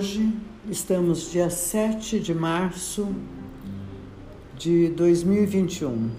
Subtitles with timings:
[0.00, 0.32] Hoje
[0.70, 3.06] estamos dia 7 de março
[4.56, 6.10] de 2021.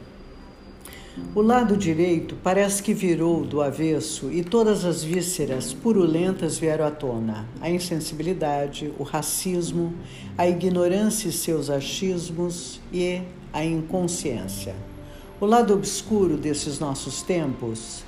[1.34, 6.92] O lado direito parece que virou do avesso e todas as vísceras purulentas vieram à
[6.92, 9.96] tona: a insensibilidade, o racismo,
[10.38, 14.76] a ignorância e seus achismos e a inconsciência.
[15.42, 18.04] O lado obscuro desses nossos tempos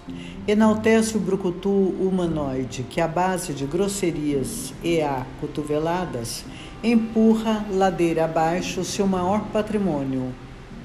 [0.47, 6.45] enaltece o brucutu humanoide que, à base de grosserias e a cotoveladas,
[6.83, 10.31] empurra ladeira abaixo seu maior patrimônio,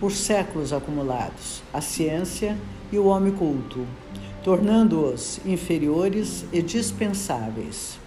[0.00, 2.56] por séculos acumulados, a ciência
[2.90, 3.86] e o homem culto,
[4.42, 7.98] tornando-os inferiores e dispensáveis.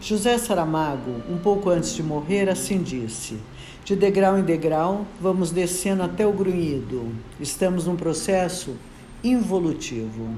[0.00, 3.38] José Saramago, um pouco antes de morrer, assim disse:
[3.88, 7.10] de degrau em degrau, vamos descendo até o grunhido.
[7.40, 8.76] Estamos num processo
[9.24, 10.28] involutivo.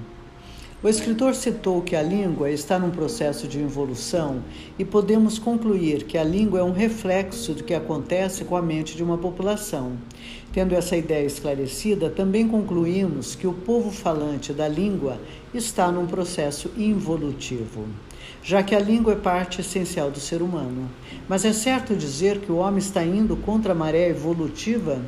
[0.81, 4.45] O escritor citou que a língua está num processo de evolução
[4.79, 8.97] e podemos concluir que a língua é um reflexo do que acontece com a mente
[8.97, 9.95] de uma população.
[10.53, 15.21] Tendo essa ideia esclarecida, também concluímos que o povo falante da língua
[15.53, 17.85] está num processo involutivo
[18.43, 20.91] já que a língua é parte essencial do ser humano.
[21.29, 25.01] Mas é certo dizer que o homem está indo contra a maré evolutiva?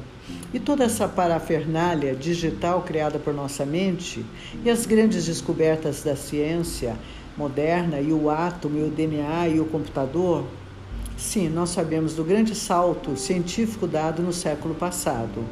[0.53, 4.25] E toda essa parafernália digital criada por nossa mente
[4.65, 6.97] e as grandes descobertas da ciência
[7.37, 10.45] moderna e o átomo e o DNA e o computador?
[11.17, 15.45] Sim, nós sabemos do grande salto científico dado no século passado,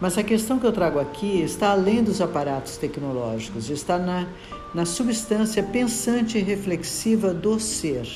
[0.00, 4.26] mas a questão que eu trago aqui está além dos aparatos tecnológicos, está na
[4.74, 8.06] na substância pensante e reflexiva do ser,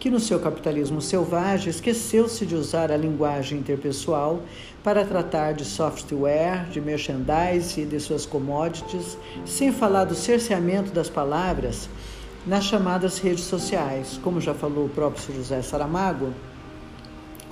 [0.00, 4.42] que no seu capitalismo selvagem esqueceu-se de usar a linguagem interpessoal
[4.82, 11.08] para tratar de software, de merchandise e de suas commodities, sem falar do cerceamento das
[11.08, 11.88] palavras
[12.44, 16.32] nas chamadas redes sociais, como já falou o próprio José Saramago,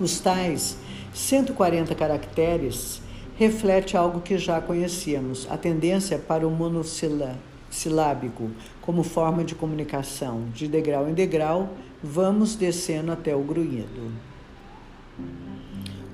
[0.01, 0.77] os tais
[1.13, 3.01] 140 caracteres
[3.37, 7.48] reflete algo que já conhecíamos, a tendência para o monossílabo
[7.79, 8.51] silábico
[8.81, 10.45] como forma de comunicação.
[10.53, 11.71] De degrau em degrau,
[12.03, 14.13] vamos descendo até o grunhido.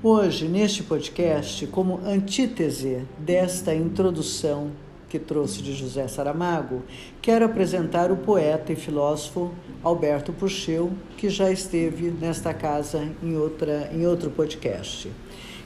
[0.02, 4.70] Hoje, neste podcast, como antítese desta introdução
[5.08, 6.82] que trouxe de José Saramago,
[7.22, 9.50] quero apresentar o poeta e filósofo
[9.82, 15.08] Alberto Pucheu, que já esteve nesta casa em, outra, em outro podcast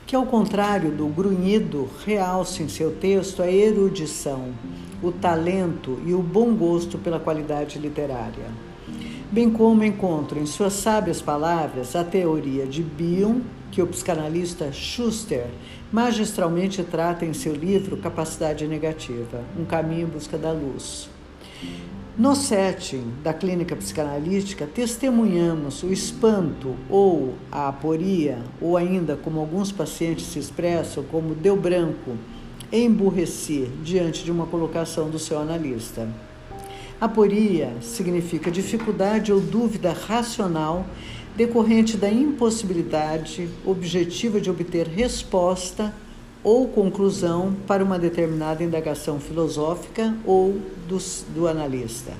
[0.08, 4.54] que, ao contrário do grunhido, realça em seu texto a erudição,
[5.02, 8.46] o talento e o bom gosto pela qualidade literária.
[9.30, 15.46] Bem como encontro em suas sábias palavras a teoria de Bion, que o psicanalista Schuster
[15.92, 21.10] magistralmente trata em seu livro Capacidade Negativa Um Caminho em Busca da Luz.
[22.16, 29.70] No setting da clínica psicanalítica, testemunhamos o espanto ou a aporia, ou ainda, como alguns
[29.70, 32.16] pacientes se expressam, como deu branco,
[32.72, 36.08] emburrecer diante de uma colocação do seu analista.
[37.00, 40.84] Aporia significa dificuldade ou dúvida racional
[41.36, 45.94] decorrente da impossibilidade objetiva de obter resposta
[46.42, 50.98] ou conclusão para uma determinada indagação filosófica ou do,
[51.32, 52.12] do analista.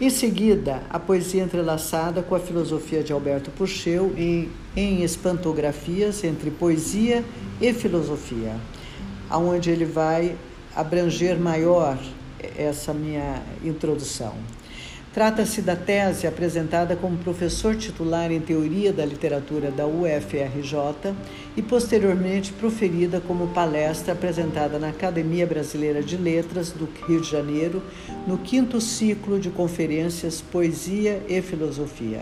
[0.00, 6.52] Em seguida, a poesia entrelaçada com a filosofia de Alberto Pucheu em, em espantografias entre
[6.52, 7.24] poesia
[7.60, 8.54] e filosofia,
[9.30, 10.36] aonde ele vai
[10.74, 11.98] abranger maior
[12.56, 14.34] essa minha introdução.
[15.12, 21.12] Trata-se da tese apresentada como professor titular em Teoria da Literatura da UFRJ
[21.56, 27.82] e posteriormente proferida como palestra apresentada na Academia Brasileira de Letras do Rio de Janeiro
[28.26, 32.20] no quinto ciclo de conferências Poesia e Filosofia.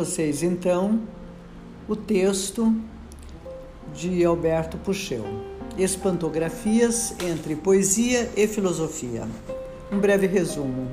[0.00, 0.98] Vocês então
[1.86, 2.74] o texto
[3.94, 5.26] de Alberto Puchel,
[5.76, 9.28] Espantografias entre Poesia e Filosofia.
[9.92, 10.90] Um breve resumo.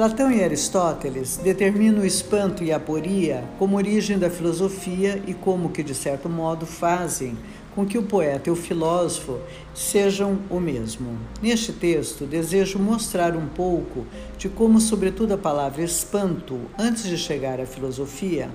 [0.00, 5.68] Platão e Aristóteles determinam o espanto e a aporia como origem da filosofia e como
[5.68, 7.36] que, de certo modo, fazem
[7.74, 9.38] com que o poeta e o filósofo
[9.74, 11.18] sejam o mesmo.
[11.42, 14.06] Neste texto, desejo mostrar um pouco
[14.38, 18.48] de como, sobretudo, a palavra espanto, antes de chegar à filosofia,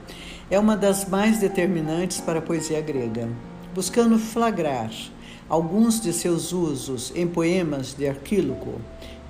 [0.50, 3.30] é uma das mais determinantes para a poesia grega,
[3.72, 4.90] buscando flagrar
[5.48, 8.82] alguns de seus usos em poemas de Arquíloco,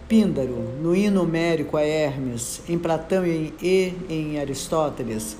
[0.07, 5.35] Píndaro, no hino homérico a Hermes, em Platão e em Aristóteles,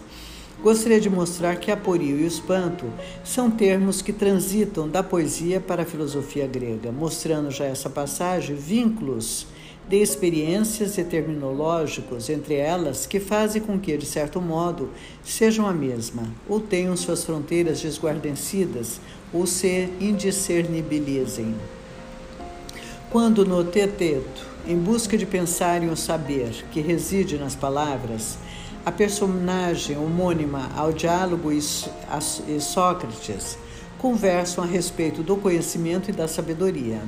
[0.63, 2.85] gostaria de mostrar que aporio e espanto
[3.23, 9.45] são termos que transitam da poesia para a filosofia grega, mostrando já essa passagem vínculos
[9.87, 14.89] de experiências e terminológicos entre elas que fazem com que, de certo modo,
[15.23, 18.99] sejam a mesma, ou tenham suas fronteiras desguarnecidas,
[19.31, 21.53] ou se indiscernibilizem.
[23.11, 28.37] Quando no Teteto, em busca de pensar em o saber que reside nas palavras,
[28.85, 31.61] a personagem homônima ao diálogo e
[32.59, 33.57] Sócrates
[33.97, 37.01] conversam a respeito do conhecimento e da sabedoria.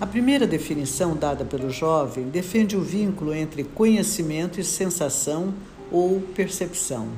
[0.00, 5.54] A primeira definição dada pelo jovem defende o vínculo entre conhecimento e sensação
[5.90, 7.08] ou percepção.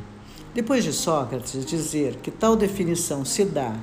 [0.55, 3.75] Depois de Sócrates dizer que tal definição se dá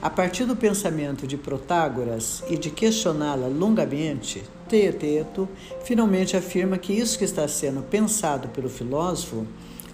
[0.00, 4.42] a partir do pensamento de Protágoras e de questioná-la longamente,
[4.72, 5.46] Teeteto
[5.84, 9.46] finalmente afirma que isso que está sendo pensado pelo filósofo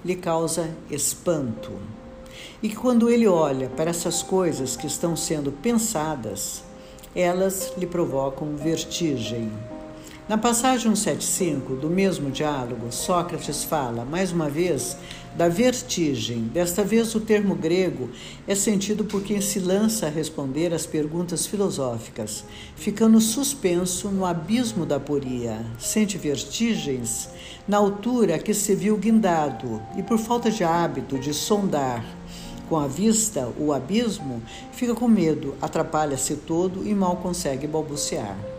[0.05, 1.73] lhe causa espanto.
[2.63, 6.63] E que quando ele olha para essas coisas que estão sendo pensadas,
[7.13, 9.51] elas lhe provocam vertigem.
[10.29, 14.97] Na passagem 175 do mesmo diálogo, Sócrates fala, mais uma vez,
[15.39, 16.51] da vertigem.
[16.53, 18.11] Desta vez, o termo grego
[18.47, 22.45] é sentido por quem se lança a responder às perguntas filosóficas,
[22.75, 25.65] ficando suspenso no abismo da aporia.
[25.79, 27.29] Sente vertigens
[27.69, 32.05] na altura que se viu guindado e, por falta de hábito de sondar
[32.69, 34.43] com a vista o abismo,
[34.73, 38.58] fica com medo, atrapalha-se todo e mal consegue balbuciar.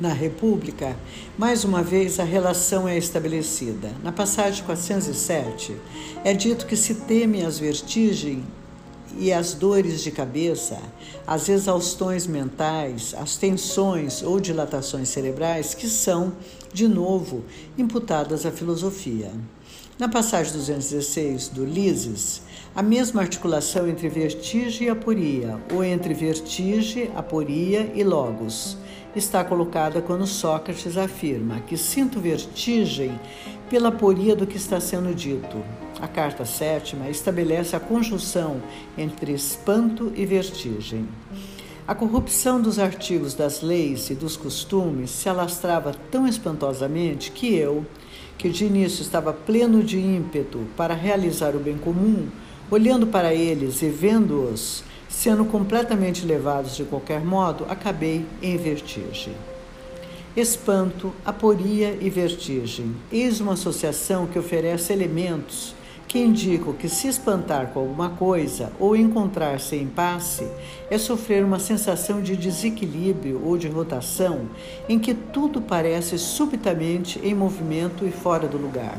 [0.00, 0.96] Na República,
[1.38, 3.92] mais uma vez a relação é estabelecida.
[4.02, 5.76] Na passagem 407,
[6.24, 8.42] é dito que se teme as vertigens
[9.18, 10.78] e as dores de cabeça,
[11.26, 16.32] as exaustões mentais, as tensões ou dilatações cerebrais que são,
[16.72, 17.44] de novo,
[17.76, 19.30] imputadas à filosofia.
[19.98, 22.42] Na passagem 216 do Lises,
[22.74, 28.78] a mesma articulação entre vertigem e aporia, ou entre vertigem, aporia e logos,
[29.14, 33.18] está colocada quando Sócrates afirma que sinto vertigem
[33.68, 35.62] pela aporia do que está sendo dito.
[36.00, 38.60] A carta sétima estabelece a conjunção
[38.96, 41.08] entre espanto e vertigem.
[41.86, 47.84] A corrupção dos artigos das leis e dos costumes se alastrava tão espantosamente que eu,
[48.38, 52.28] que de início estava pleno de ímpeto para realizar o bem comum,
[52.70, 59.34] olhando para eles e vendo-os sendo completamente levados de qualquer modo, acabei em vertigem.
[60.34, 62.96] Espanto, aporia e vertigem.
[63.12, 65.74] Eis uma associação que oferece elementos
[66.08, 70.46] que indicam que se espantar com alguma coisa ou encontrar-se em passe
[70.90, 74.48] é sofrer uma sensação de desequilíbrio ou de rotação
[74.88, 78.98] em que tudo parece subitamente em movimento e fora do lugar,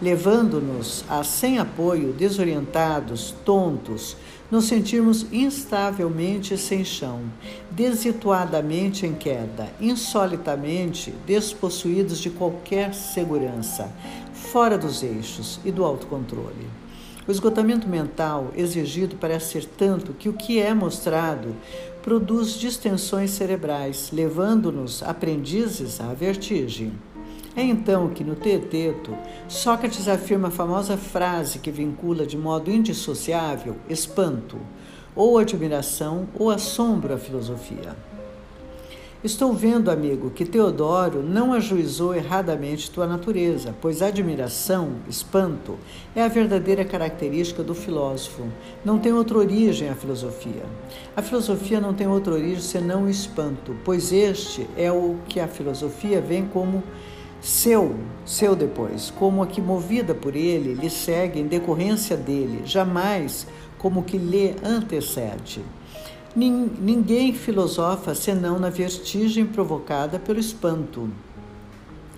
[0.00, 4.16] levando-nos a, sem apoio, desorientados, tontos,
[4.50, 7.22] nos sentirmos instavelmente sem chão,
[7.70, 13.90] desituadamente em queda, insolitamente despossuídos de qualquer segurança,
[14.32, 16.68] fora dos eixos e do autocontrole.
[17.26, 21.56] O esgotamento mental exigido parece ser tanto que o que é mostrado
[22.02, 26.92] produz distensões cerebrais, levando-nos aprendizes à vertigem.
[27.56, 33.76] É então que no Teeteto, Sócrates afirma a famosa frase que vincula de modo indissociável
[33.88, 34.58] espanto,
[35.14, 37.94] ou admiração, ou assombro à filosofia.
[39.22, 45.78] Estou vendo, amigo, que Teodoro não ajuizou erradamente tua natureza, pois admiração, espanto,
[46.14, 48.42] é a verdadeira característica do filósofo.
[48.84, 50.64] Não tem outra origem a filosofia.
[51.16, 55.48] A filosofia não tem outra origem senão o espanto, pois este é o que a
[55.48, 56.82] filosofia vem como
[57.44, 63.46] seu, seu depois, como a que movida por ele lhe segue em decorrência dele, jamais
[63.76, 65.62] como que lhe antecede.
[66.34, 71.10] Ninguém filosofa senão na vertigem provocada pelo espanto.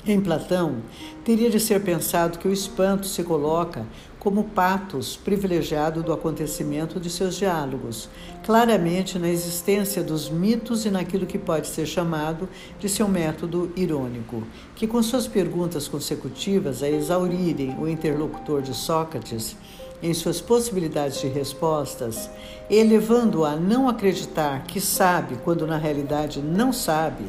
[0.07, 0.77] Em Platão,
[1.25, 3.85] teria de ser pensado que o espanto se coloca
[4.19, 8.09] como patos privilegiado do acontecimento de seus diálogos,
[8.45, 12.49] claramente na existência dos mitos e naquilo que pode ser chamado
[12.81, 14.43] de seu método irônico,
[14.75, 19.57] que com suas perguntas consecutivas a exaurirem o interlocutor de Sócrates,
[20.03, 22.29] em suas possibilidades de respostas,
[22.69, 27.25] elevando-o a não acreditar que sabe quando na realidade não sabe,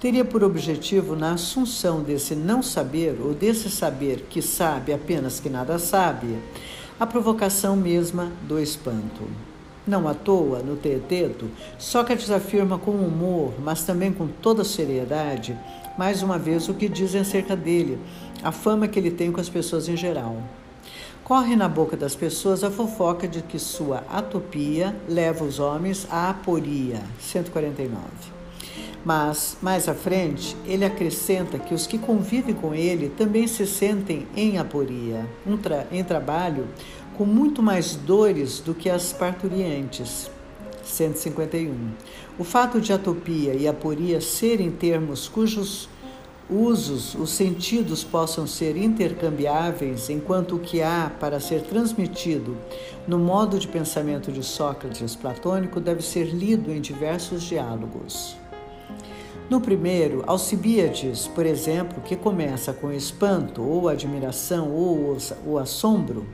[0.00, 5.48] teria por objetivo, na assunção desse não saber ou desse saber que sabe apenas que
[5.48, 6.38] nada sabe,
[6.98, 9.28] a provocação mesma do espanto.
[9.86, 15.58] Não à toa, no Teeteto, Sócrates afirma com humor, mas também com toda seriedade,
[15.96, 17.98] mais uma vez o que dizem acerca dele,
[18.42, 20.36] a fama que ele tem com as pessoas em geral.
[21.24, 26.30] Corre na boca das pessoas a fofoca de que sua atopia leva os homens à
[26.30, 27.02] aporia.
[27.20, 28.37] 149.
[29.08, 34.28] Mas, mais à frente, ele acrescenta que os que convivem com ele também se sentem
[34.36, 36.68] em aporia, um tra em trabalho
[37.16, 40.30] com muito mais dores do que as parturientes.
[40.84, 41.74] 151.
[42.38, 45.88] O fato de atopia e aporia serem termos cujos
[46.50, 52.58] usos, os sentidos possam ser intercambiáveis, enquanto o que há para ser transmitido
[53.06, 58.36] no modo de pensamento de Sócrates platônico deve ser lido em diversos diálogos.
[59.50, 65.16] No primeiro, Alcibíades, por exemplo, que começa com espanto, ou admiração, ou
[65.46, 66.26] o assombro,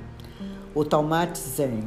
[0.74, 1.84] o Talmat Zen.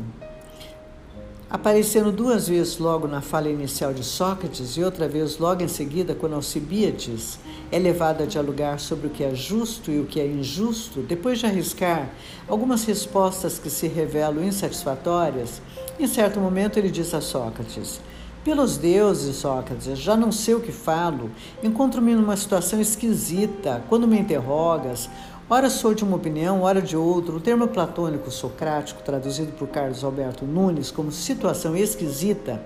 [1.50, 6.14] Aparecendo duas vezes logo na fala inicial de Sócrates e outra vez logo em seguida,
[6.14, 7.40] quando Alcibiades
[7.72, 11.40] é levado a dialogar sobre o que é justo e o que é injusto, depois
[11.40, 12.10] de arriscar
[12.50, 15.62] algumas respostas que se revelam insatisfatórias,
[15.98, 18.02] em certo momento ele diz a Sócrates:
[18.48, 21.30] Pelos deuses, Sócrates, já não sei o que falo,
[21.62, 23.84] encontro-me numa situação esquisita.
[23.90, 25.10] Quando me interrogas,
[25.50, 27.36] Ora sou de uma opinião, ora de outra.
[27.36, 32.62] O termo platônico socrático, traduzido por Carlos Alberto Nunes como situação esquisita,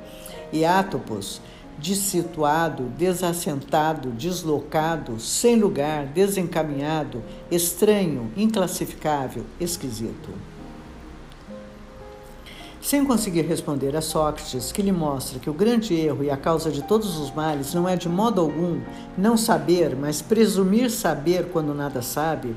[0.54, 1.42] e átopos,
[1.80, 10.30] dissituado, desassentado, deslocado, sem lugar, desencaminhado, estranho, inclassificável, esquisito.
[12.82, 16.72] Sem conseguir responder a Sócrates, que lhe mostra que o grande erro e a causa
[16.72, 18.82] de todos os males não é de modo algum
[19.16, 22.56] não saber, mas presumir saber quando nada sabe,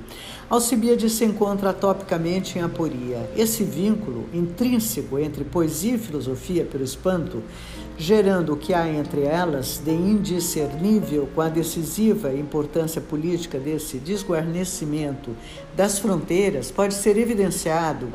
[0.49, 3.31] Alcibiades se encontra topicamente em aporia.
[3.37, 7.43] Esse vínculo intrínseco entre poesia e filosofia pelo espanto,
[7.97, 15.31] gerando o que há entre elas de indiscernível com a decisiva importância política desse desguarnecimento
[15.77, 18.09] das fronteiras, pode ser evidenciado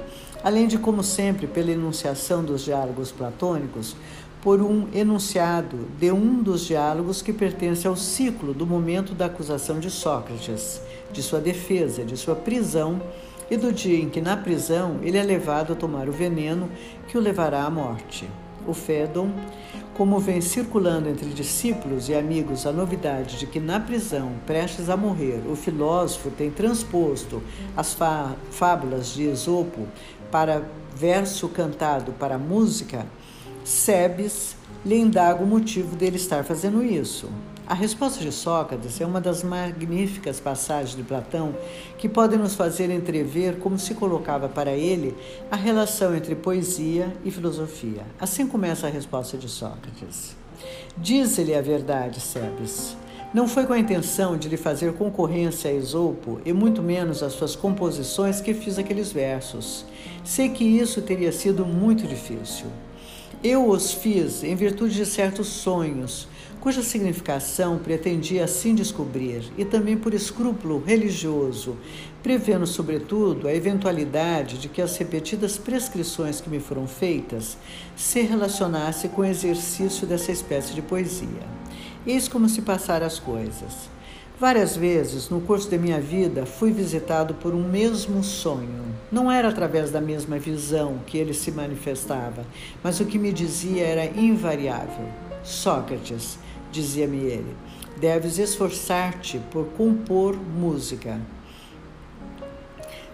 [0.44, 3.96] além de, como sempre, pela enunciação dos diálogos platônicos,
[4.42, 9.80] por um enunciado de um dos diálogos que pertence ao ciclo do momento da acusação
[9.80, 10.82] de Sócrates,
[11.12, 13.02] de sua defesa, de sua prisão
[13.52, 16.70] e do dia em que, na prisão, ele é levado a tomar o veneno
[17.08, 18.30] que o levará à morte.
[18.66, 19.32] O Fédon,
[19.96, 24.96] como vem circulando entre discípulos e amigos a novidade de que na prisão, prestes a
[24.96, 27.42] morrer, o filósofo tem transposto
[27.76, 27.98] as
[28.52, 29.88] fábulas de Esopo
[30.32, 30.64] para
[30.96, 33.06] verso cantado para música,
[33.64, 34.56] Sebes
[34.86, 37.30] lhe indaga o motivo dele estar fazendo isso.
[37.70, 41.54] A resposta de Sócrates é uma das magníficas passagens de Platão
[42.00, 45.16] que podem nos fazer entrever como se colocava para ele
[45.52, 48.02] a relação entre poesia e filosofia.
[48.20, 50.36] Assim começa a resposta de Sócrates.
[50.98, 52.98] Diz-lhe a verdade, Sebes.
[53.32, 57.34] Não foi com a intenção de lhe fazer concorrência a Esopo e muito menos às
[57.34, 59.86] suas composições que fiz aqueles versos.
[60.30, 62.68] Sei que isso teria sido muito difícil.
[63.44, 66.28] Eu os fiz em virtude de certos sonhos,
[66.62, 71.78] cuja significação pretendia assim descobrir, e também por escrúpulo religioso,
[72.22, 77.58] prevendo, sobretudo, a eventualidade de que as repetidas prescrições que me foram feitas
[77.96, 81.48] se relacionassem com o exercício dessa espécie de poesia.
[82.06, 83.90] Eis como se passaram as coisas.
[84.40, 88.86] Várias vezes no curso de minha vida fui visitado por um mesmo sonho.
[89.12, 92.46] Não era através da mesma visão que ele se manifestava,
[92.82, 95.06] mas o que me dizia era invariável.
[95.44, 96.40] Sócrates,
[96.72, 97.54] dizia-me ele,
[98.00, 101.20] deves esforçar-te por compor música.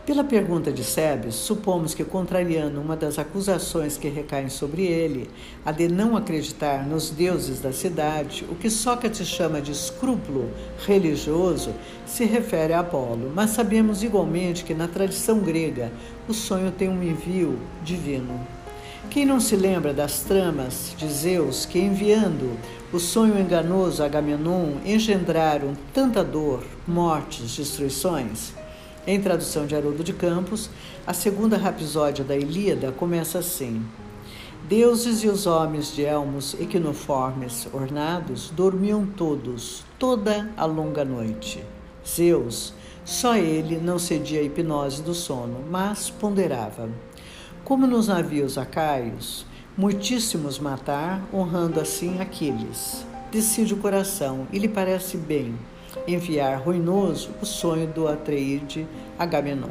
[0.05, 5.27] Pela pergunta de Sebes, supomos que, contrariando uma das acusações que recaem sobre ele,
[5.65, 10.51] a de não acreditar nos deuses da cidade, o que Sócrates chama de escrúpulo
[10.85, 11.73] religioso
[12.05, 15.91] se refere a Apolo, mas sabemos igualmente que na tradição grega
[16.29, 18.39] o sonho tem um envio divino.
[19.09, 22.55] Quem não se lembra das tramas de Zeus que, enviando
[22.93, 28.53] o sonho enganoso a Agamenon, engendraram tanta dor, mortes, destruições?
[29.07, 30.67] Em tradução de Haroldo de Campos,
[31.05, 33.85] a segunda rapsódia da Ilíada começa assim:
[34.67, 41.63] Deuses e os homens de elmos equinoformes ornados dormiam todos, toda a longa noite.
[42.07, 46.89] Zeus, só ele não cedia a hipnose do sono, mas ponderava.
[47.63, 49.45] Como nos navios acaios,
[49.77, 53.05] muitíssimos matar, honrando assim Aquiles.
[53.31, 55.53] Decide o coração e lhe parece bem
[56.07, 58.87] enviar ruinoso o sonho do Atreide
[59.17, 59.69] Agamenon.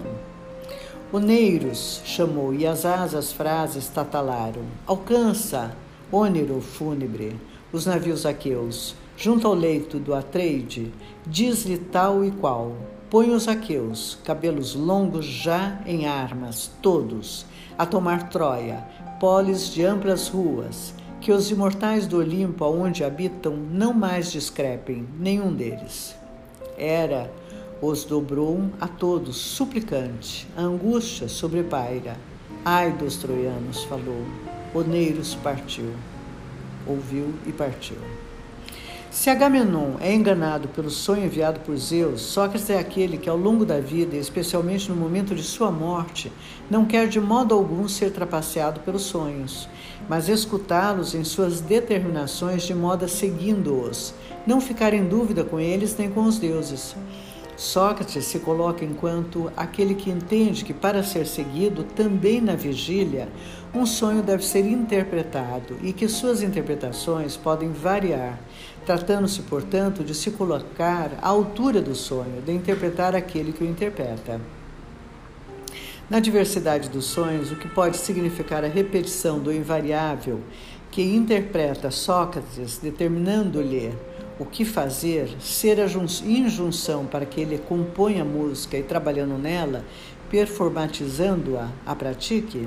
[1.12, 4.62] Oneiros chamou e as asas frases tatalaram.
[4.86, 5.76] Alcança,
[6.10, 7.36] ônero fúnebre,
[7.72, 10.92] os navios aqueus, junto ao leito do Atreide,
[11.26, 12.72] diz-lhe tal e qual.
[13.10, 17.46] Põe os aqueus, cabelos longos já em armas, todos,
[17.78, 18.84] a tomar Troia,
[19.20, 25.54] polis de amplas ruas, que os imortais do Olimpo, aonde habitam, não mais discrepem, nenhum
[25.54, 26.14] deles.
[26.76, 27.32] Era
[27.80, 30.46] os dobrou a todos, suplicante.
[30.54, 32.18] A angústia sobrepaira.
[32.62, 34.22] Ai dos troianos, falou.
[34.74, 35.94] Oneiros partiu.
[36.86, 37.96] Ouviu e partiu.
[39.14, 43.64] Se Agamenon é enganado pelo sonho enviado por Zeus, Sócrates é aquele que, ao longo
[43.64, 46.33] da vida, especialmente no momento de sua morte,
[46.68, 49.68] não quer de modo algum ser trapaceado pelos sonhos,
[50.09, 54.12] mas escutá-los em suas determinações de modo a seguindo-os,
[54.44, 56.97] não ficar em dúvida com eles nem com os deuses.
[57.56, 63.28] Sócrates se coloca enquanto aquele que entende que, para ser seguido também na vigília,
[63.73, 68.40] um sonho deve ser interpretado e que suas interpretações podem variar,
[68.84, 74.40] tratando-se, portanto, de se colocar à altura do sonho, de interpretar aquele que o interpreta.
[76.08, 80.40] Na diversidade dos sonhos, o que pode significar a repetição do invariável
[80.90, 83.92] que interpreta Sócrates, determinando-lhe
[84.38, 85.86] o que fazer, ser a
[86.24, 89.84] injunção para que ele componha a música e trabalhando nela,
[90.30, 92.66] performatizando-a, a pratique?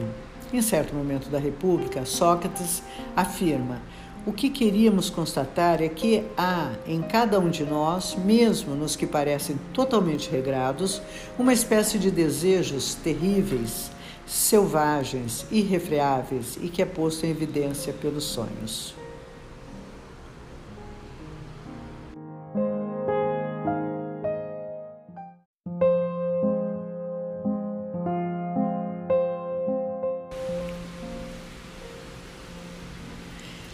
[0.51, 2.81] Em certo momento da República, Sócrates
[3.15, 3.81] afirma:
[4.27, 9.07] o que queríamos constatar é que há em cada um de nós, mesmo nos que
[9.07, 11.01] parecem totalmente regrados,
[11.39, 13.89] uma espécie de desejos terríveis,
[14.25, 18.97] selvagens, irrefreáveis e que é posto em evidência pelos sonhos.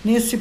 [0.06, 0.38] Nesse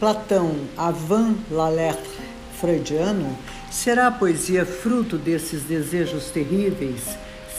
[0.00, 2.10] Platão avant la lettre
[2.58, 3.38] freudiano,
[3.70, 7.02] será a poesia fruto desses desejos terríveis,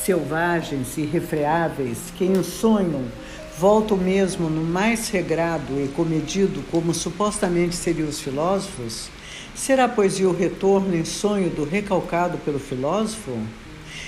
[0.04, 3.10] selvagens e irrefreáveis que em sonho
[3.58, 9.08] voltam mesmo no mais regrado e comedido como supostamente seriam os filósofos?
[9.56, 13.39] Será a poesia o retorno em sonho do recalcado pelo filósofo?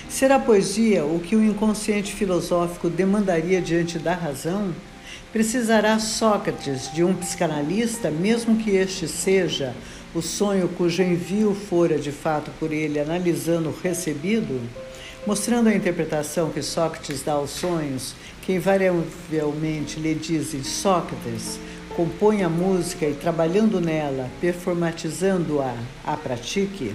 [0.09, 4.73] Será a poesia o que o inconsciente filosófico demandaria diante da razão?
[5.33, 9.73] Precisará Sócrates de um psicanalista, mesmo que este seja
[10.13, 14.61] o sonho cujo envio fora de fato por ele analisando o recebido?
[15.25, 21.59] Mostrando a interpretação que Sócrates dá aos sonhos, que invariavelmente lhe dizem Sócrates,
[21.95, 26.93] compõe a música e trabalhando nela, performatizando-a, a pratique,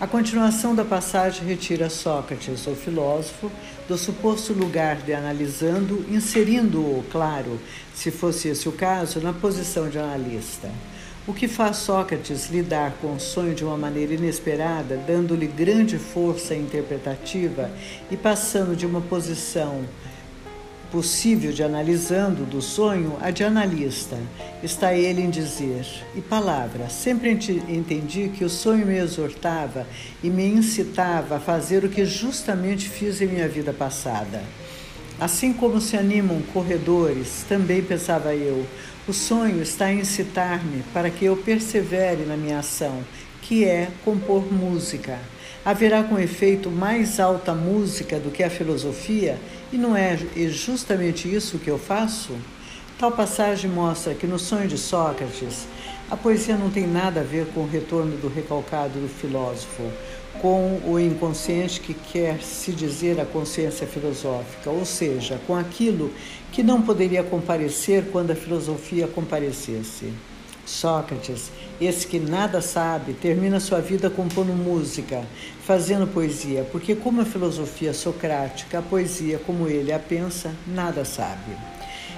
[0.00, 3.50] a continuação da passagem retira Sócrates, o filósofo,
[3.88, 7.60] do suposto lugar de analisando, inserindo-o, claro,
[7.94, 10.68] se fosse esse o caso, na posição de analista.
[11.26, 16.54] O que faz Sócrates lidar com o sonho de uma maneira inesperada, dando-lhe grande força
[16.54, 17.70] interpretativa
[18.10, 19.84] e passando de uma posição
[20.94, 24.16] possível de analisando do sonho a de analista.
[24.62, 27.32] Está ele em dizer, e palavra, sempre
[27.68, 29.88] entendi que o sonho me exortava
[30.22, 34.40] e me incitava a fazer o que justamente fiz em minha vida passada.
[35.18, 38.64] Assim como se animam corredores, também pensava eu,
[39.08, 43.02] o sonho está a incitar-me para que eu persevere na minha ação,
[43.42, 45.18] que é compor música.
[45.64, 49.40] Haverá com efeito mais alta música do que a filosofia
[49.74, 50.16] e não é
[50.48, 52.32] justamente isso que eu faço?
[52.96, 55.66] Tal passagem mostra que no sonho de Sócrates,
[56.08, 59.82] a poesia não tem nada a ver com o retorno do recalcado do filósofo,
[60.40, 66.12] com o inconsciente que quer se dizer a consciência filosófica, ou seja, com aquilo
[66.52, 70.12] que não poderia comparecer quando a filosofia comparecesse.
[70.66, 71.50] Sócrates,
[71.80, 75.22] esse que nada sabe, termina sua vida compondo música,
[75.64, 81.56] fazendo poesia, porque, como a filosofia socrática, a poesia, como ele a pensa, nada sabe.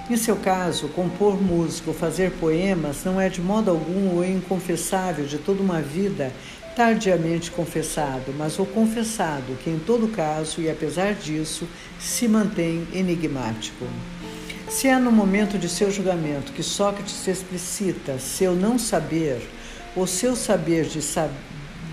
[0.08, 5.26] Em seu caso, compor música ou fazer poemas não é de modo algum o inconfessável
[5.26, 6.32] de toda uma vida
[6.76, 11.66] tardiamente confessado, mas o confessado que, em todo caso e apesar disso,
[11.98, 13.86] se mantém enigmático.
[14.68, 19.40] Se é no momento de seu julgamento que Sócrates explicita seu não saber,
[19.94, 21.00] ou seu saber de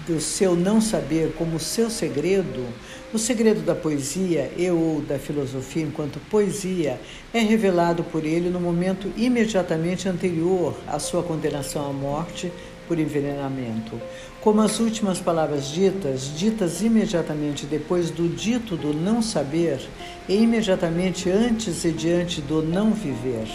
[0.08, 2.66] do seu não saber como seu segredo,
[3.14, 7.00] o segredo da poesia e ou da filosofia enquanto poesia
[7.34, 12.52] é revelado por ele no momento imediatamente anterior à sua condenação à morte
[12.88, 14.00] por envenenamento.
[14.42, 19.80] Como as últimas palavras ditas, ditas imediatamente depois do dito do não saber
[20.28, 23.48] e imediatamente antes e diante do não viver.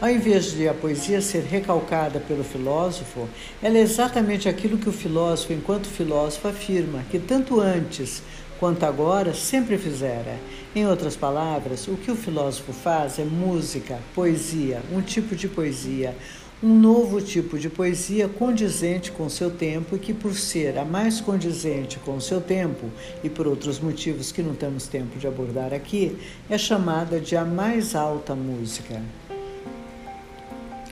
[0.00, 3.28] Ao invés de a poesia ser recalcada pelo filósofo,
[3.62, 8.22] ela é exatamente aquilo que o filósofo, enquanto filósofo, afirma, que tanto antes
[8.58, 10.38] quanto agora sempre fizera.
[10.74, 16.14] Em outras palavras, o que o filósofo faz é música, poesia, um tipo de poesia,
[16.62, 21.18] um novo tipo de poesia condizente com seu tempo e que, por ser a mais
[21.18, 22.90] condizente com seu tempo
[23.24, 26.18] e por outros motivos que não temos tempo de abordar aqui,
[26.50, 29.00] é chamada de a mais alta música.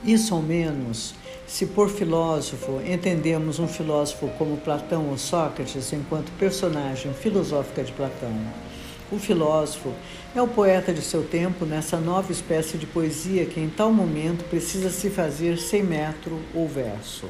[0.02, 1.14] Isso ao menos,
[1.46, 8.33] se por filósofo entendemos um filósofo como Platão ou Sócrates enquanto personagem filosófica de Platão.
[9.11, 9.94] O filósofo
[10.37, 14.44] é o poeta de seu tempo nessa nova espécie de poesia que em tal momento
[14.51, 17.27] precisa se fazer sem metro ou verso.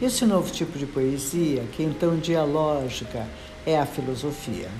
[0.00, 3.26] Esse novo tipo de poesia, que então dialógica,
[3.66, 4.70] é a filosofia.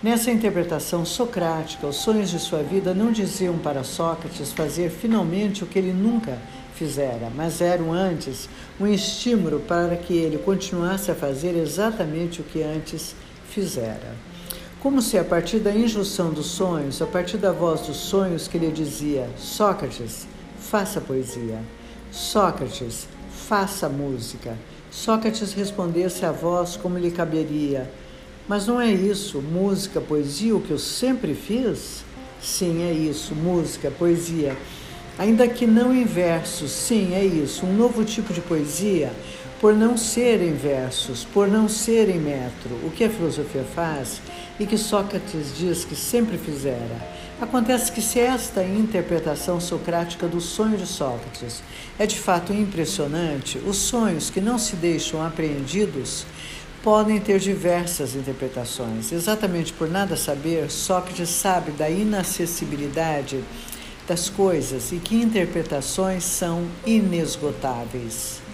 [0.00, 5.66] Nessa interpretação socrática, os sonhos de sua vida não diziam para Sócrates fazer finalmente o
[5.66, 6.38] que ele nunca
[6.76, 12.62] fizera, mas eram antes um estímulo para que ele continuasse a fazer exatamente o que
[12.62, 13.16] antes
[13.50, 14.27] fizera.
[14.80, 18.58] Como se a partir da injunção dos sonhos, a partir da voz dos sonhos que
[18.58, 20.24] lhe dizia: Sócrates,
[20.60, 21.60] faça poesia.
[22.12, 23.08] Sócrates,
[23.48, 24.56] faça música.
[24.88, 27.90] Sócrates respondesse à voz como lhe caberia:
[28.46, 32.04] Mas não é isso, música, poesia, o que eu sempre fiz?
[32.40, 34.56] Sim, é isso, música, poesia
[35.18, 36.70] ainda que não em versos.
[36.70, 39.12] Sim, é isso, um novo tipo de poesia,
[39.60, 42.74] por não ser em versos, por não ser em metro.
[42.84, 44.20] O que a filosofia faz
[44.58, 47.18] e que Sócrates diz que sempre fizera.
[47.40, 51.62] Acontece que se esta interpretação socrática do sonho de Sócrates
[51.98, 56.26] é de fato impressionante, os sonhos que não se deixam apreendidos
[56.82, 59.12] podem ter diversas interpretações.
[59.12, 63.42] Exatamente por nada saber, Sócrates sabe da inacessibilidade
[64.06, 68.47] das coisas e que interpretações são inesgotáveis.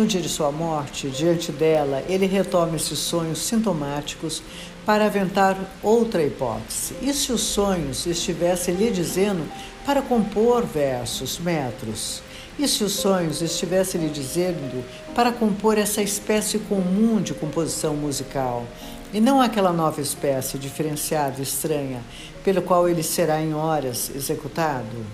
[0.00, 4.42] No dia de sua morte, diante dela, ele retoma esses sonhos sintomáticos
[4.86, 6.94] para aventar outra hipótese.
[7.02, 9.46] E se os sonhos estivessem lhe dizendo
[9.84, 12.22] para compor versos, metros?
[12.58, 14.82] E se os sonhos estivessem lhe dizendo
[15.14, 18.66] para compor essa espécie comum de composição musical?
[19.12, 22.00] e não aquela nova espécie diferenciada estranha,
[22.44, 25.04] pelo qual ele será em horas executado.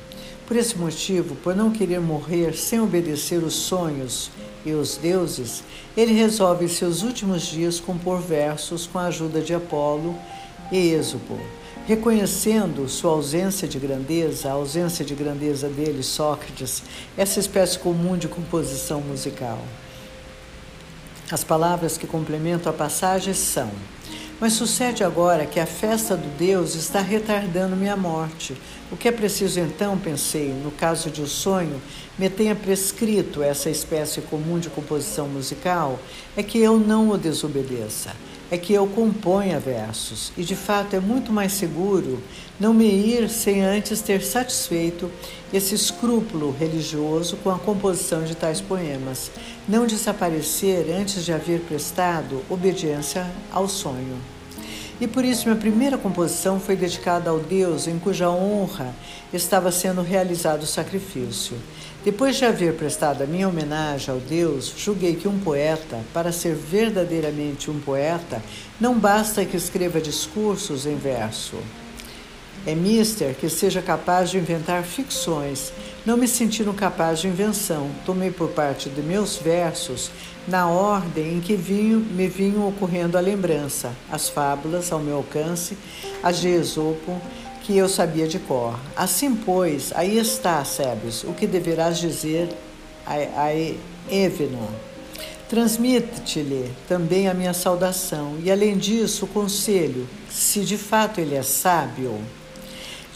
[0.46, 4.30] Por esse motivo, por não querer morrer sem obedecer os sonhos
[4.66, 5.62] e os deuses,
[5.96, 10.18] ele resolve seus últimos dias compor versos com a ajuda de Apolo
[10.72, 11.38] e Êxopo,
[11.86, 16.82] reconhecendo sua ausência de grandeza, a ausência de grandeza dele, Sócrates,
[17.16, 19.62] essa espécie comum de composição musical.
[21.30, 23.70] As palavras que complementam a passagem são:
[24.38, 28.54] Mas sucede agora que a festa do Deus está retardando minha morte.
[28.92, 31.80] O que é preciso então, pensei, no caso de o um sonho,
[32.18, 35.98] me tenha prescrito essa espécie comum de composição musical,
[36.36, 38.14] é que eu não o desobedeça
[38.50, 42.22] é que eu componha versos, e de fato é muito mais seguro
[42.58, 45.10] não me ir sem antes ter satisfeito
[45.52, 49.30] esse escrúpulo religioso com a composição de tais poemas,
[49.68, 54.16] não desaparecer antes de haver prestado obediência ao sonho.
[55.00, 58.94] E por isso minha primeira composição foi dedicada ao Deus em cuja honra
[59.32, 61.56] estava sendo realizado o sacrifício.
[62.06, 66.54] Depois de haver prestado a minha homenagem ao Deus, julguei que um poeta, para ser
[66.54, 68.40] verdadeiramente um poeta,
[68.80, 71.56] não basta que escreva discursos em verso.
[72.64, 75.72] É mister que seja capaz de inventar ficções.
[76.06, 80.12] Não me sentindo capaz de invenção, tomei por parte de meus versos
[80.46, 85.76] na ordem em que vinho, me vinham ocorrendo a lembrança, as fábulas ao meu alcance,
[86.22, 87.20] as de Esopo,
[87.66, 88.78] que eu sabia de cor.
[88.94, 92.48] Assim, pois, aí está, Sebes, o que deverás dizer
[93.04, 93.52] a, a
[94.08, 94.68] Éveno.
[95.48, 101.42] Transmite-lhe também a minha saudação, e além disso, o conselho, se de fato ele é
[101.42, 102.16] sábio,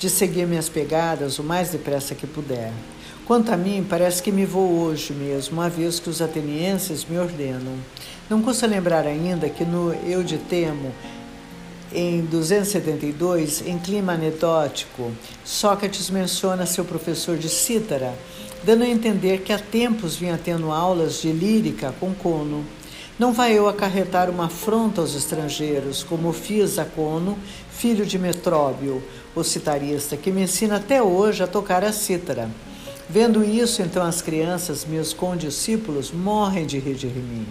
[0.01, 2.73] de seguir minhas pegadas o mais depressa que puder.
[3.27, 7.19] Quanto a mim, parece que me vou hoje mesmo, uma vez que os atenienses me
[7.19, 7.75] ordenam.
[8.29, 10.93] Não custa lembrar ainda que no Eu de Temo
[11.93, 15.11] em 272, em clima anedótico,
[15.45, 18.15] Sócrates menciona seu professor de cítara,
[18.63, 22.65] dando a entender que há tempos vinha tendo aulas de lírica com Cono.
[23.19, 27.37] Não vai eu acarretar uma afronta aos estrangeiros, como fiz a Cono,
[27.71, 29.03] filho de Metróbio,
[29.35, 32.49] o citarista, que me ensina até hoje a tocar a cítara.
[33.09, 37.45] Vendo isso, então as crianças, meus condiscípulos, morrem de rir de mim.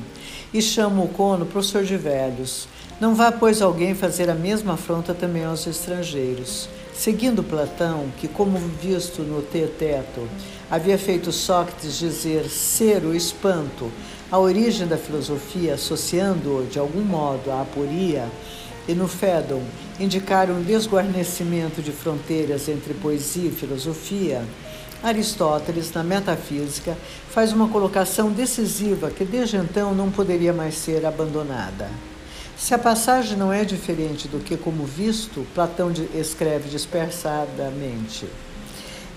[0.53, 2.65] E chamo o cono professor de velhos.
[2.99, 6.67] Não vá, pois, alguém fazer a mesma afronta também aos estrangeiros.
[6.93, 10.27] Seguindo Platão, que, como visto no Teteto,
[10.69, 13.89] havia feito Sócrates dizer ser o espanto,
[14.29, 18.27] a origem da filosofia, associando-o de algum modo à aporia,
[18.85, 19.63] e no Fédon
[19.97, 24.43] indicar um desguarnecimento de fronteiras entre poesia e filosofia,
[25.01, 26.97] Aristóteles, na Metafísica,
[27.29, 31.89] faz uma colocação decisiva que desde então não poderia mais ser abandonada.
[32.59, 38.27] Se a passagem não é diferente do que, como visto, Platão escreve dispersadamente,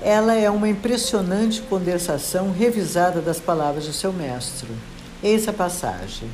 [0.00, 4.68] ela é uma impressionante condensação revisada das palavras de seu mestre.
[5.20, 6.30] Eis a passagem.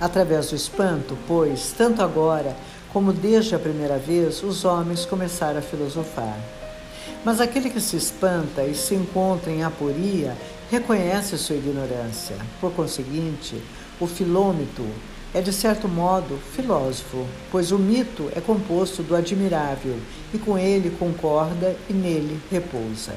[0.00, 2.56] Através do espanto, pois, tanto agora
[2.90, 6.38] como desde a primeira vez, os homens começaram a filosofar.
[7.22, 10.34] Mas aquele que se espanta e se encontra em aporia
[10.70, 12.36] reconhece sua ignorância.
[12.58, 13.62] Por conseguinte,
[14.00, 14.84] o filômito
[15.34, 19.96] é, de certo modo, filósofo, pois o mito é composto do admirável
[20.32, 23.14] e com ele concorda e nele repousa.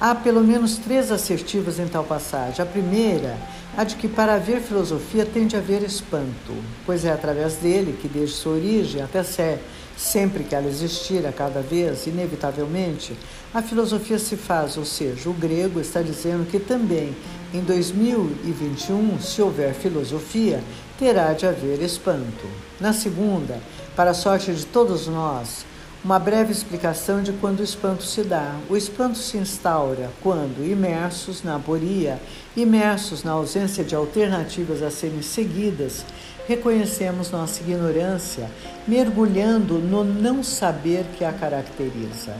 [0.00, 2.62] Há pelo menos três assertivas em tal passagem.
[2.62, 3.38] A primeira,
[3.76, 6.52] a de que para haver filosofia tem de haver espanto,
[6.84, 9.60] pois é através dele que, desde sua origem até ser
[9.96, 13.16] sempre que ela existir, a cada vez, inevitavelmente,
[13.52, 17.14] a filosofia se faz, ou seja, o grego está dizendo que também
[17.52, 20.60] em 2021, se houver filosofia,
[20.98, 22.46] terá de haver espanto.
[22.80, 23.58] Na segunda,
[23.96, 25.64] para a sorte de todos nós,
[26.04, 28.56] uma breve explicação de quando o espanto se dá.
[28.68, 32.20] O espanto se instaura quando, imersos na aporia,
[32.54, 36.04] imersos na ausência de alternativas a serem seguidas,
[36.46, 38.50] reconhecemos nossa ignorância,
[38.86, 42.36] mergulhando no não saber que a caracteriza.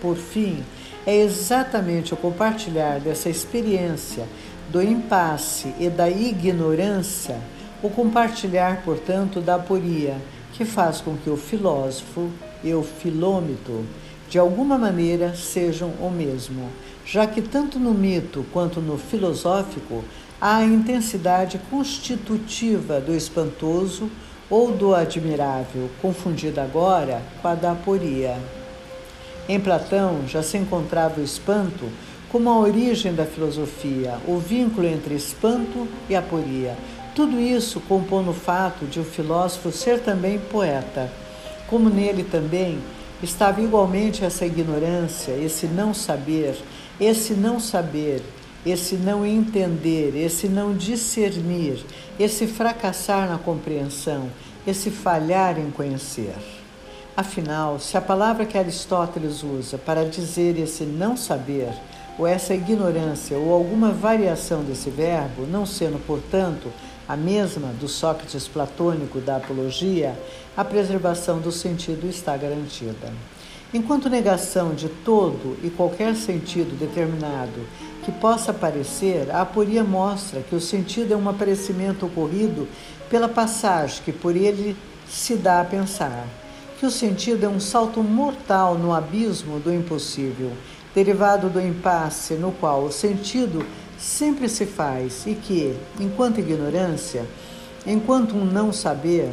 [0.00, 0.64] Por fim,
[1.06, 4.26] é exatamente o compartilhar dessa experiência
[4.70, 7.38] do impasse e da ignorância,
[7.82, 10.16] o compartilhar, portanto, da aporia,
[10.52, 12.30] que faz com que o filósofo
[12.62, 13.84] e o filômito,
[14.28, 16.68] de alguma maneira, sejam o mesmo,
[17.04, 20.04] já que tanto no mito quanto no filosófico
[20.40, 24.10] há a intensidade constitutiva do espantoso
[24.48, 28.36] ou do admirável, confundida agora com a da aporia.
[29.48, 31.88] Em Platão já se encontrava o espanto
[32.30, 36.76] como a origem da filosofia, o vínculo entre espanto e aporia.
[37.14, 41.10] Tudo isso compõe o fato de o filósofo ser também poeta
[41.72, 42.78] como nele também
[43.22, 46.54] estava igualmente essa ignorância, esse não saber,
[47.00, 48.22] esse não saber,
[48.66, 51.82] esse não entender, esse não discernir,
[52.20, 54.28] esse fracassar na compreensão,
[54.66, 56.34] esse falhar em conhecer.
[57.16, 61.72] Afinal, se a palavra que Aristóteles usa para dizer esse não saber,
[62.18, 66.70] ou essa ignorância, ou alguma variação desse verbo, não sendo, portanto,
[67.08, 70.18] a mesma do Sócrates platônico da apologia,
[70.56, 73.12] a preservação do sentido está garantida.
[73.74, 77.66] Enquanto negação de todo e qualquer sentido determinado
[78.04, 82.68] que possa aparecer, a aporia mostra que o sentido é um aparecimento ocorrido
[83.08, 84.76] pela passagem que por ele
[85.08, 86.26] se dá a pensar,
[86.78, 90.52] que o sentido é um salto mortal no abismo do impossível,
[90.94, 93.64] derivado do impasse no qual o sentido
[93.98, 97.24] sempre se faz e que, enquanto ignorância,
[97.86, 99.32] enquanto um não saber,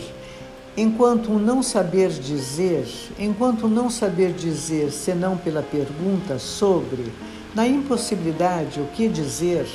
[0.77, 7.11] enquanto um não saber dizer, enquanto um não saber dizer senão pela pergunta sobre,
[7.53, 9.67] na impossibilidade o que dizer,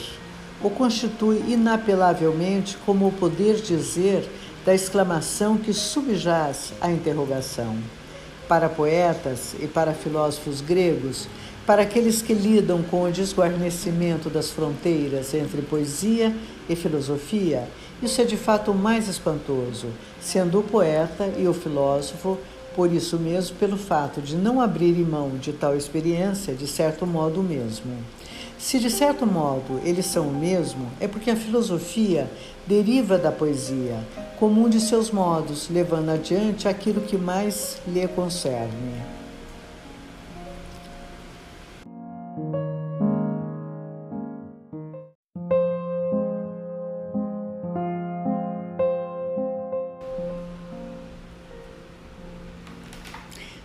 [0.63, 4.31] o constitui inapelavelmente como o poder dizer
[4.65, 7.77] da exclamação que subjaz à interrogação.
[8.49, 11.29] Para poetas e para filósofos gregos,
[11.67, 16.35] para aqueles que lidam com o desguarnecimento das fronteiras entre poesia
[16.69, 17.67] e filosofia,
[18.03, 19.87] isso é de fato o mais espantoso,
[20.21, 22.39] sendo o poeta e o filósofo,
[22.77, 27.41] por isso mesmo, pelo fato de não abrirem mão de tal experiência, de certo modo
[27.41, 27.97] o mesmo.
[28.59, 32.29] Se de certo modo eles são o mesmo, é porque a filosofia
[32.67, 33.97] deriva da poesia,
[34.39, 39.14] como um de seus modos, levando adiante aquilo que mais lhe concerne.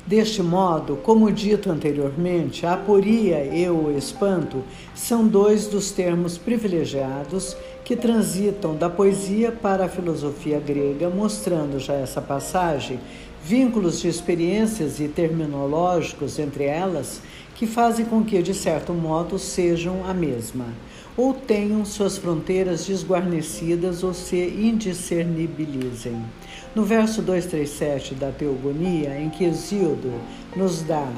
[0.10, 4.64] Deste modo, como dito anteriormente, a aporia e o espanto
[4.96, 11.94] são dois dos termos privilegiados que transitam da poesia para a filosofia grega, mostrando já
[11.94, 13.00] essa passagem
[13.44, 17.22] vínculos de experiências e terminológicos entre elas
[17.54, 20.66] que fazem com que, de certo modo, sejam a mesma,
[21.20, 26.24] ou tenham suas fronteiras desguarnecidas ou se indiscernibilizem.
[26.74, 30.14] No verso 237 da Teogonia, em que Hesíodo
[30.56, 31.12] nos dá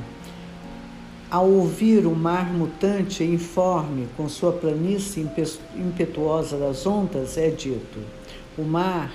[1.30, 5.30] ao ouvir o mar mutante e informe com sua planície
[5.76, 8.00] impetuosa das ondas, é dito:
[8.58, 9.14] o mar,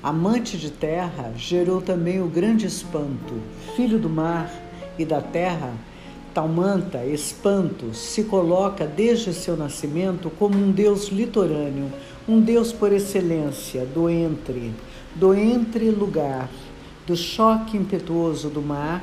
[0.00, 3.34] amante de terra, gerou também o grande espanto.
[3.74, 4.48] Filho do mar
[4.96, 5.74] e da terra,
[6.38, 11.92] Talmanta, espanto, se coloca desde seu nascimento como um deus litorâneo,
[12.28, 14.72] um deus por excelência, do entre,
[15.16, 16.48] do entre lugar,
[17.04, 19.02] do choque impetuoso do mar,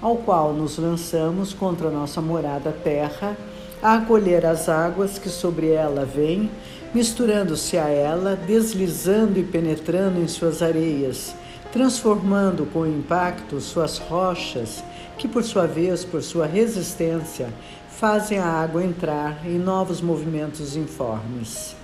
[0.00, 3.36] ao qual nos lançamos contra nossa morada terra,
[3.82, 6.50] a acolher as águas que sobre ela vêm,
[6.94, 11.34] misturando-se a ela, deslizando e penetrando em suas areias,
[11.70, 14.82] transformando com impacto suas rochas
[15.22, 17.54] que por sua vez, por sua resistência,
[17.96, 21.76] fazem a água entrar em novos movimentos informes.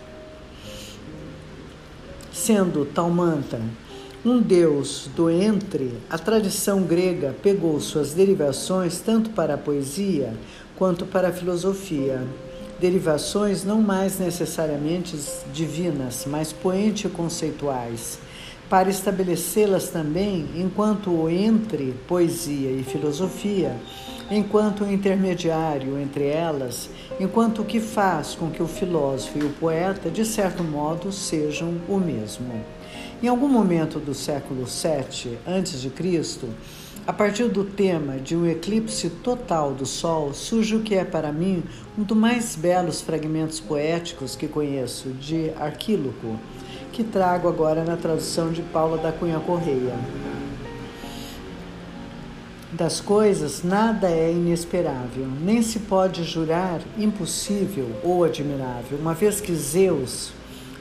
[2.33, 3.61] Sendo Talmanta
[4.25, 10.35] um deus do entre, a tradição grega pegou suas derivações tanto para a poesia
[10.77, 12.27] quanto para a filosofia.
[12.81, 15.17] Derivações não mais necessariamente
[15.53, 18.19] divinas, mas poente-conceituais
[18.69, 23.75] para estabelecê-las também enquanto entre poesia e filosofia,
[24.31, 30.11] enquanto intermediário entre elas, enquanto o que faz com que o filósofo e o poeta,
[30.11, 32.53] de certo modo, sejam o mesmo.
[33.23, 36.49] Em algum momento do século VII a.C.,
[37.07, 41.33] a partir do tema de um eclipse total do Sol, surge o que é para
[41.33, 41.65] mim
[41.97, 46.39] um dos mais belos fragmentos poéticos que conheço, de Arquíloco
[46.99, 49.95] que trago agora na tradução de Paula da Cunha Correia.
[52.73, 59.55] Das coisas nada é inesperável, nem se pode jurar impossível ou admirável, uma vez que
[59.55, 60.33] Zeus,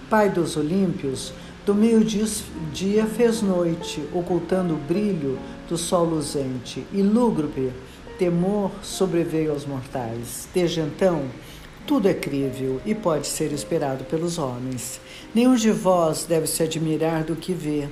[0.10, 1.34] pai dos Olímpios,
[1.67, 5.38] do meio-dia fez noite, ocultando o brilho
[5.69, 7.71] do sol luzente, e lúgubre
[8.17, 10.49] temor sobreveio aos mortais.
[10.51, 11.25] Desde então,
[11.88, 15.00] tudo é crível e pode ser esperado pelos homens.
[15.34, 17.88] Nenhum de vós deve se admirar do que vê.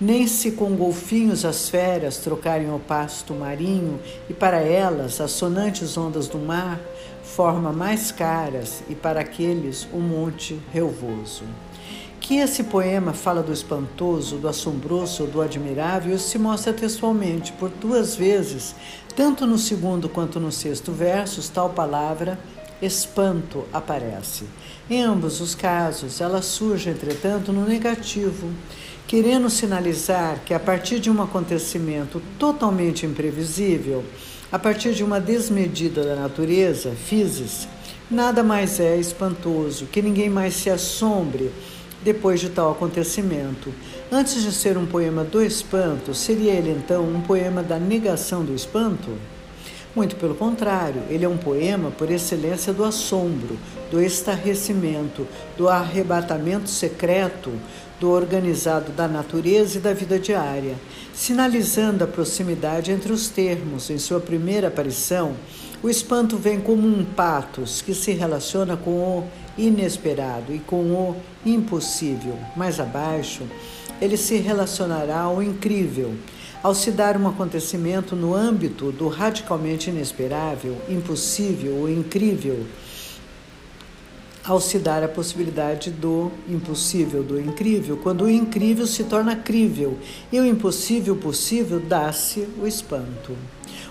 [0.00, 5.98] Nem se com golfinhos as feras trocarem o pasto marinho e para elas as sonantes
[5.98, 6.80] ondas do mar
[7.22, 11.42] forma mais caras e para aqueles o um monte relvoso.
[12.20, 18.14] Que esse poema fala do espantoso, do assombroso, do admirável, se mostra textualmente por duas
[18.14, 18.74] vezes,
[19.16, 22.38] tanto no segundo quanto no sexto versos, tal palavra
[22.82, 24.44] espanto aparece.
[24.88, 28.50] Em ambos os casos, ela surge, entretanto, no negativo,
[29.06, 34.04] querendo sinalizar que, a partir de um acontecimento totalmente imprevisível,
[34.52, 37.68] a partir de uma desmedida da natureza, physis,
[38.10, 41.52] nada mais é espantoso, que ninguém mais se assombre
[42.02, 43.72] depois de tal acontecimento.
[44.10, 48.54] Antes de ser um poema do espanto, seria ele então um poema da negação do
[48.54, 49.10] espanto?
[49.94, 53.58] Muito pelo contrário, ele é um poema por excelência do assombro,
[53.90, 55.26] do estarrecimento,
[55.58, 57.50] do arrebatamento secreto,
[57.98, 60.76] do organizado da natureza e da vida diária,
[61.12, 63.90] sinalizando a proximidade entre os termos.
[63.90, 65.34] Em sua primeira aparição,
[65.82, 69.24] o espanto vem como um patos que se relaciona com o
[69.58, 72.38] inesperado e com o impossível.
[72.56, 73.42] Mais abaixo,
[74.00, 76.14] ele se relacionará ao incrível
[76.62, 82.66] ao se dar um acontecimento no âmbito do radicalmente inesperável, impossível ou incrível,
[84.44, 89.98] ao se dar a possibilidade do impossível, do incrível, quando o incrível se torna crível
[90.32, 93.36] e o impossível possível dá-se o espanto.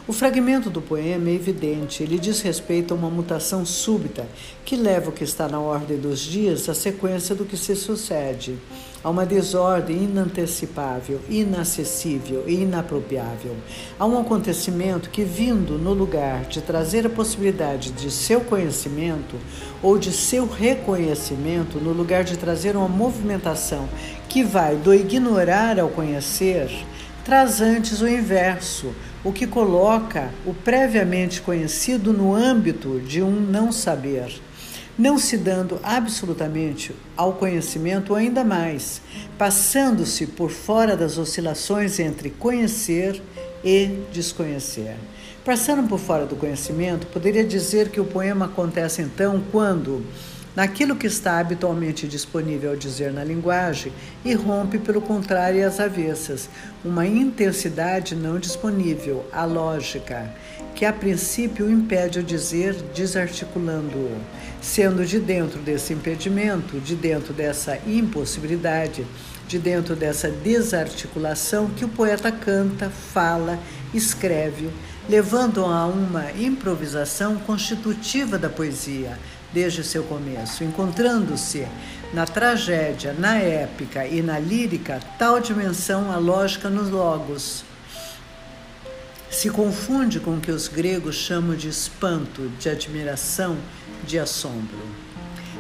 [0.08, 4.28] O fragmento do poema é evidente, ele diz respeito a uma mutação súbita
[4.66, 8.58] que leva o que está na ordem dos dias à sequência do que se sucede,
[9.04, 13.56] a uma desordem inantecipável, inacessível e inapropriável,
[13.98, 19.36] a um acontecimento que, vindo no lugar de trazer a possibilidade de seu conhecimento
[19.82, 23.88] ou de seu reconhecimento, no lugar de trazer uma movimentação
[24.28, 26.70] que vai do ignorar ao conhecer,
[27.24, 28.94] traz antes o inverso
[29.24, 34.42] o que coloca o previamente conhecido no âmbito de um não saber,
[35.00, 39.02] não se dando absolutamente ao conhecimento ainda mais,
[39.38, 43.22] passando-se por fora das oscilações entre conhecer
[43.64, 44.98] e desconhecer.
[45.46, 50.06] Passando por fora do conhecimento, poderia dizer que o poema acontece então quando
[50.60, 53.94] naquilo que está habitualmente disponível ao dizer na linguagem
[54.26, 56.50] e rompe, pelo contrário, as avessas,
[56.84, 60.30] uma intensidade não disponível, a lógica,
[60.76, 64.20] que a princípio impede o dizer, desarticulando-o.
[64.62, 69.08] Sendo de dentro desse impedimento, de dentro dessa impossibilidade,
[69.48, 73.58] de dentro dessa desarticulação que o poeta canta, fala,
[73.94, 74.70] escreve,
[75.08, 79.18] levando a uma improvisação constitutiva da poesia
[79.54, 81.68] desde seu começo, encontrando-se
[82.14, 87.64] na tragédia, na épica e na lírica tal dimensão a lógica nos logos.
[89.30, 93.58] Se confunde com o que os gregos chamam de espanto, de admiração,
[94.04, 94.80] de assombro.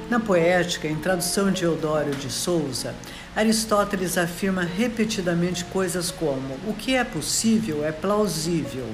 [0.10, 2.96] Na poética, em tradução de Eudório de Souza,
[3.36, 8.88] Aristóteles afirma repetidamente coisas como: o que é possível é plausível.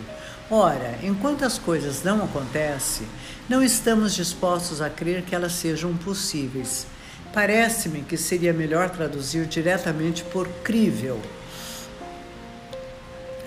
[0.52, 3.08] Ora, enquanto as coisas não acontecem,
[3.50, 6.88] não estamos dispostos a crer que elas sejam possíveis.
[7.34, 11.20] Parece-me que seria melhor traduzir diretamente por crível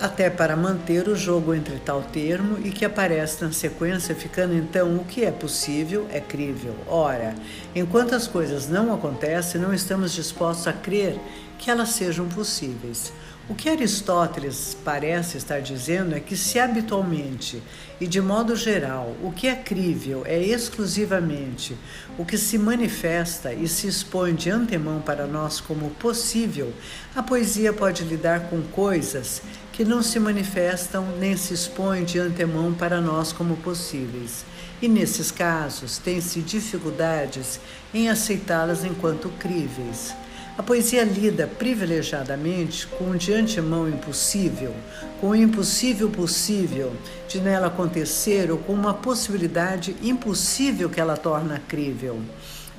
[0.01, 4.97] até para manter o jogo entre tal termo e que aparece na sequência, ficando então
[4.97, 6.75] o que é possível é crível.
[6.87, 7.35] Ora,
[7.75, 11.19] enquanto as coisas não acontecem, não estamos dispostos a crer
[11.59, 13.13] que elas sejam possíveis.
[13.51, 17.63] O que Aristóteles parece estar dizendo é que, se habitualmente
[17.99, 21.75] e de modo geral o que é crível é exclusivamente
[22.19, 26.75] o que se manifesta e se expõe de antemão para nós como possível,
[27.17, 29.41] a poesia pode lidar com coisas
[29.73, 34.45] que não se manifestam nem se expõem de antemão para nós como possíveis.
[34.83, 37.59] E nesses casos, tem-se dificuldades
[37.95, 40.15] em aceitá-las enquanto críveis.
[40.59, 44.75] A poesia lida privilegiadamente com o de antemão impossível,
[45.21, 46.93] com o impossível possível
[47.29, 52.21] de nela acontecer ou com uma possibilidade impossível que ela torna crível.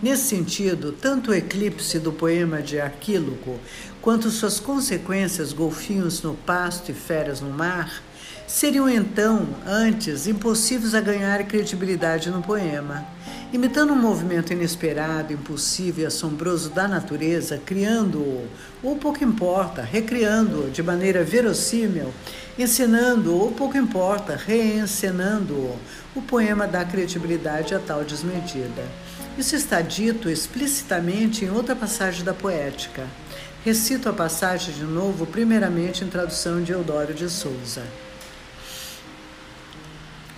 [0.01, 3.57] Nesse sentido, tanto o eclipse do poema de Arquíloco
[4.01, 8.03] quanto suas consequências, golfinhos no pasto e férias no mar,
[8.45, 13.07] seriam então, antes, impossíveis a ganhar credibilidade no poema.
[13.51, 18.47] Imitando um movimento inesperado, impossível e assombroso da natureza, criando-o,
[18.83, 22.13] ou pouco importa, recriando-o de maneira verossímil,
[22.59, 25.79] ensinando-o, ou pouco importa, reencenando-o,
[26.15, 28.83] o poema dá credibilidade a tal desmedida.
[29.35, 33.07] Isso está dito explicitamente em outra passagem da poética.
[33.65, 37.81] Recito a passagem de novo, primeiramente em tradução de Eudório de Souza.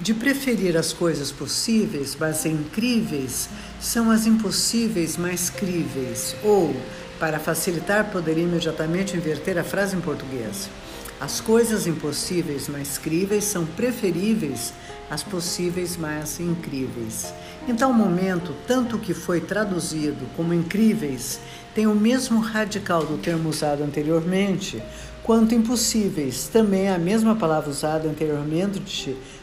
[0.02, 3.48] De preferir as coisas possíveis, mas incríveis,
[3.80, 6.36] são as impossíveis mais críveis.
[6.44, 6.76] Ou,
[7.20, 10.72] para facilitar, poderia imediatamente inverter a frase em português.
[11.20, 14.74] As coisas impossíveis mais críveis são preferíveis
[15.08, 17.32] às possíveis mais incríveis.
[17.68, 21.40] Em tal momento, tanto o que foi traduzido como incríveis
[21.76, 24.82] tem o mesmo radical do termo usado anteriormente,
[25.22, 28.80] quanto impossíveis, também a mesma palavra usada anteriormente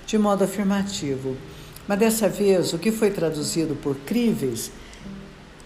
[0.09, 1.37] de, modo afirmativo.
[1.87, 4.73] Mas dessa vez, o que foi traduzido por críveis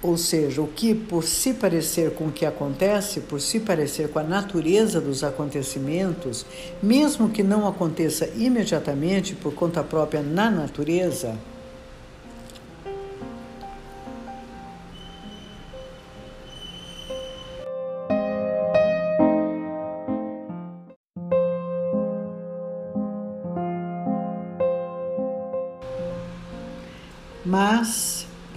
[0.02, 4.18] ou seja, o que por se parecer com o que acontece, por se parecer com
[4.18, 6.44] a natureza dos acontecimentos,
[6.82, 11.38] mesmo que não aconteça imediatamente por conta própria na natureza,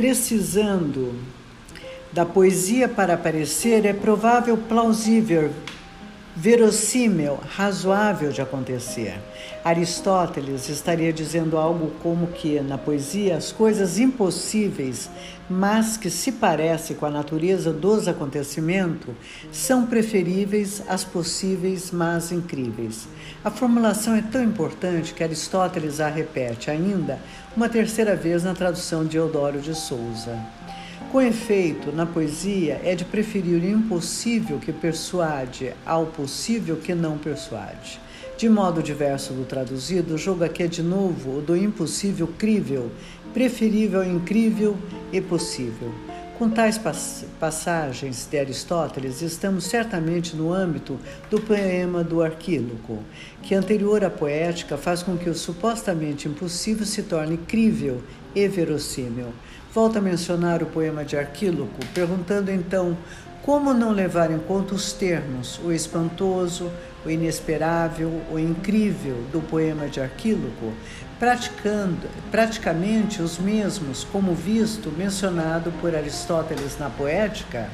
[0.06, 1.16] precisando
[2.12, 5.52] da poesia para aparecer é provável, plausível,
[6.36, 9.16] verossímil, razoável de acontecer.
[9.64, 15.10] Aristóteles estaria dizendo algo como que na poesia as coisas impossíveis,
[15.50, 19.16] mas que se parecem com a natureza dos acontecimentos,
[19.52, 23.08] são preferíveis às possíveis, mas incríveis.
[23.44, 27.20] A formulação é tão importante que Aristóteles a repete ainda
[27.56, 30.38] uma terceira vez na tradução de Eudório de Souza.
[31.12, 37.18] Com efeito, na poesia é de preferir o impossível que persuade ao possível que não
[37.18, 38.00] persuade.
[38.38, 42.92] De modo diverso do traduzido, o jogo aqui é de novo o do impossível crível,
[43.34, 44.78] preferível incrível
[45.14, 45.94] e possível.
[46.38, 46.78] Com tais
[47.40, 51.00] passagens de Aristóteles, estamos certamente no âmbito
[51.30, 53.00] do poema do Arquíloco,
[53.42, 58.02] que anterior à poética faz com que o supostamente impossível se torne crível
[58.36, 59.28] e verossímil.
[59.76, 62.98] Volta a mencionar o poema de Arquíloco, perguntando então
[63.42, 66.72] como não levar em conta os termos, o espantoso,
[67.06, 70.72] o inesperável, o incrível do poema de Arquíloco,
[71.20, 77.70] praticando praticamente os mesmos, como visto mencionado por Aristóteles na Poética,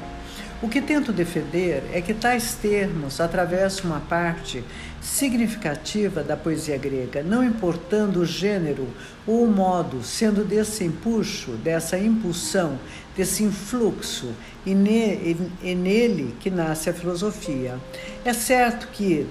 [0.60, 4.64] o que tento defender é que tais termos atravessam uma parte
[5.02, 8.86] significativa da poesia grega, não importando o gênero
[9.26, 12.78] ou o modo, sendo desse empuxo, dessa impulsão,
[13.16, 14.32] desse influxo,
[14.64, 15.36] e, ne,
[15.74, 17.78] nele que nasce a filosofia.
[18.24, 19.26] É certo que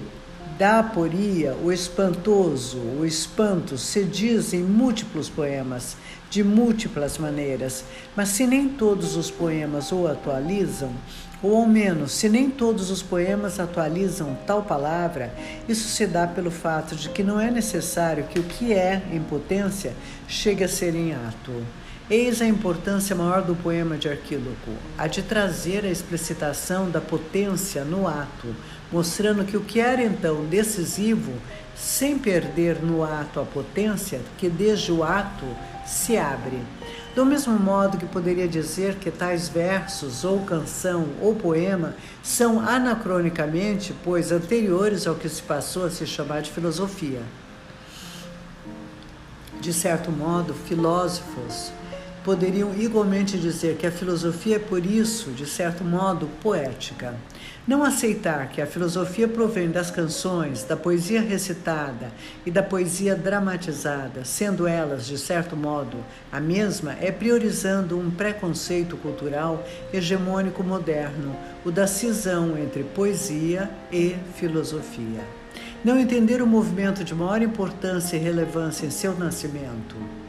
[0.58, 5.96] da aporia, o espantoso, o espanto se diz em múltiplos poemas,
[6.28, 10.92] de múltiplas maneiras, mas se nem todos os poemas o atualizam,
[11.42, 15.34] ou ao menos, se nem todos os poemas atualizam tal palavra,
[15.68, 19.20] isso se dá pelo fato de que não é necessário que o que é em
[19.20, 19.92] potência
[20.28, 21.52] chegue a ser em ato.
[22.08, 27.84] Eis a importância maior do poema de Arquíloco, a de trazer a explicitação da potência
[27.84, 28.54] no ato,
[28.92, 31.32] mostrando que o que era então decisivo,
[31.74, 35.46] sem perder no ato a potência, que desde o ato
[35.86, 36.60] se abre.
[37.14, 43.94] Do mesmo modo que poderia dizer que tais versos, ou canção, ou poema, são anacronicamente,
[44.02, 47.20] pois anteriores ao que se passou a se chamar de filosofia.
[49.60, 51.70] De certo modo, filósofos
[52.24, 57.14] poderiam igualmente dizer que a filosofia é, por isso, de certo modo, poética.
[57.66, 62.10] Não aceitar que a filosofia provém das canções, da poesia recitada
[62.44, 65.98] e da poesia dramatizada, sendo elas, de certo modo,
[66.30, 74.16] a mesma, é priorizando um preconceito cultural hegemônico moderno, o da cisão entre poesia e
[74.34, 75.20] filosofia.
[75.84, 80.21] Não entender o movimento de maior importância e relevância em seu nascimento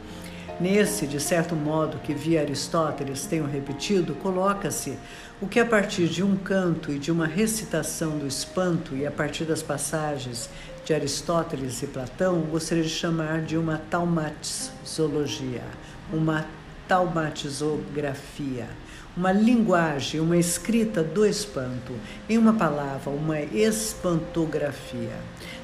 [0.60, 4.96] Nesse, de certo modo, que via Aristóteles tenho repetido, coloca-se
[5.40, 9.10] o que a partir de um canto e de uma recitação do espanto e a
[9.10, 10.48] partir das passagens
[10.84, 15.64] de Aristóteles e Platão, gostaria de chamar de uma taumatizologia,
[16.12, 16.46] uma
[16.86, 18.68] taumatizografia,
[19.16, 21.94] uma linguagem, uma escrita do espanto,
[22.28, 25.16] em uma palavra, uma espantografia.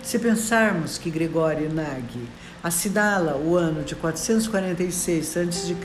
[0.02, 2.28] Se pensarmos que Gregório Nagy
[2.62, 5.76] assinala o ano de 446 a.C.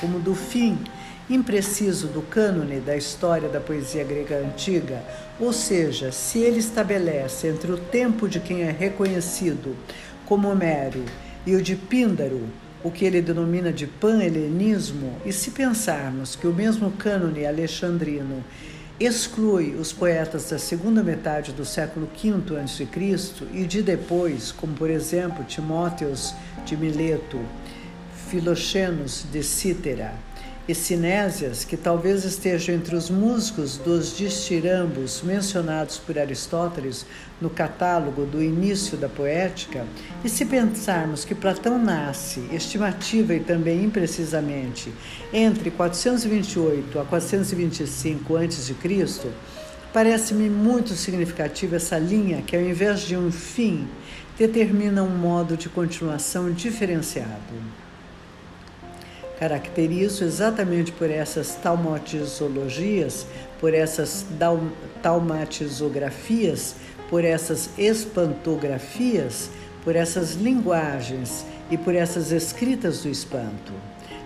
[0.00, 0.78] como do fim
[1.28, 5.02] impreciso do cânone da história da poesia grega antiga,
[5.40, 9.74] ou seja, se ele estabelece entre o tempo de quem é reconhecido
[10.26, 11.02] como Homero
[11.46, 12.42] e o de Píndaro,
[12.82, 18.44] o que ele denomina de pan-helenismo, e se pensarmos que o mesmo cânone alexandrino
[18.98, 22.86] exclui os poetas da segunda metade do século V a.C.
[23.52, 26.34] e de depois, como por exemplo Timóteos
[26.64, 27.40] de Mileto,
[28.28, 30.14] Filoxenos de Cítera,
[30.66, 37.04] e Sinésias, que talvez estejam entre os músicos dos distirambos mencionados por Aristóteles
[37.40, 39.84] no catálogo do início da poética,
[40.24, 44.90] e se pensarmos que Platão nasce, estimativa e também imprecisamente,
[45.32, 48.74] entre 428 a 425 a.C.,
[49.92, 53.86] parece-me muito significativa essa linha que, ao invés de um fim,
[54.38, 57.83] determina um modo de continuação diferenciado.
[59.38, 63.26] Caracterizo exatamente por essas taumatizologias,
[63.60, 64.24] por essas
[65.02, 66.76] taumatizografias,
[67.10, 69.50] por essas espantografias,
[69.82, 73.72] por essas linguagens e por essas escritas do espanto.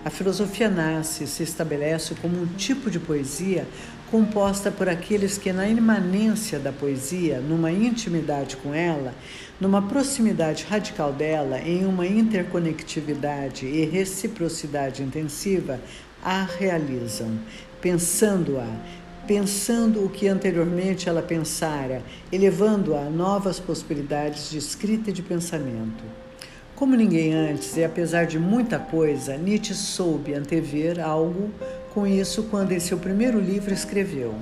[0.04, 3.66] A filosofia nasce e se estabelece como um tipo de poesia
[4.10, 9.12] composta por aqueles que, na imanência da poesia, numa intimidade com ela,
[9.60, 15.80] numa proximidade radical dela, em uma interconectividade e reciprocidade intensiva,
[16.22, 17.38] a realizam,
[17.80, 18.66] pensando-a,
[19.26, 22.02] pensando o que anteriormente ela pensara,
[22.32, 26.04] elevando-a a novas possibilidades de escrita e de pensamento.
[26.74, 31.50] Como ninguém antes, e apesar de muita coisa, Nietzsche soube antever algo
[31.92, 34.32] com isso quando em seu primeiro livro escreveu: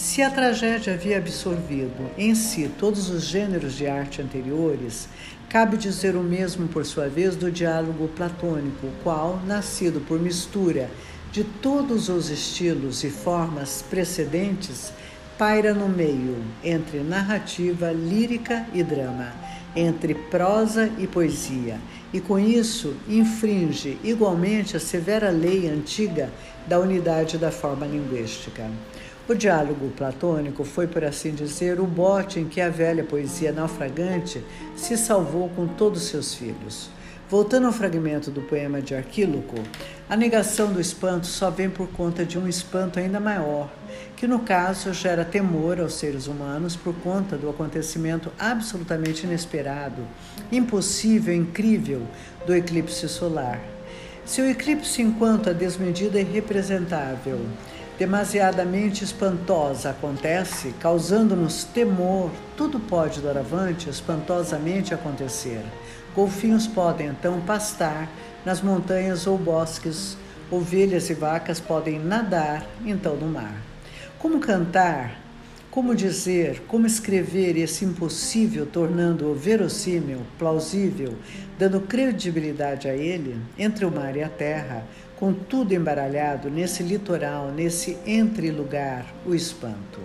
[0.00, 5.08] Se a tragédia havia absorvido em si todos os gêneros de arte anteriores,
[5.48, 10.88] cabe dizer o mesmo por sua vez do diálogo platônico, qual, nascido por mistura
[11.32, 14.92] de todos os estilos e formas precedentes,
[15.36, 19.32] paira no meio entre narrativa, lírica e drama
[19.74, 21.78] entre prosa e poesia,
[22.12, 26.30] e com isso infringe igualmente a severa lei antiga
[26.68, 28.70] da unidade da forma linguística.
[29.28, 34.42] O diálogo platônico foi, por assim dizer, o bote em que a velha poesia naufragante
[34.74, 36.88] se salvou com todos seus filhos.
[37.28, 39.56] Voltando ao fragmento do poema de Arquíloco,
[40.08, 43.70] a negação do espanto só vem por conta de um espanto ainda maior,
[44.16, 50.08] que no caso gera temor aos seres humanos por conta do acontecimento absolutamente inesperado,
[50.50, 52.00] impossível, incrível
[52.46, 53.60] do eclipse solar.
[54.24, 57.40] Se o eclipse, enquanto a desmedida irrepresentável,
[57.98, 65.62] demasiadamente espantosa acontece, causando-nos temor, tudo pode doravante espantosamente acontecer.
[66.14, 68.08] Golfinhos podem então pastar
[68.44, 70.16] nas montanhas ou bosques,
[70.48, 73.60] ovelhas e vacas podem nadar então no mar.
[74.18, 75.20] Como cantar,
[75.68, 81.16] como dizer, como escrever esse impossível, tornando-o verossímil, plausível,
[81.58, 84.84] dando credibilidade a ele, entre o mar e a terra,
[85.18, 90.00] com tudo embaralhado nesse litoral, nesse entre-lugar, o espanto.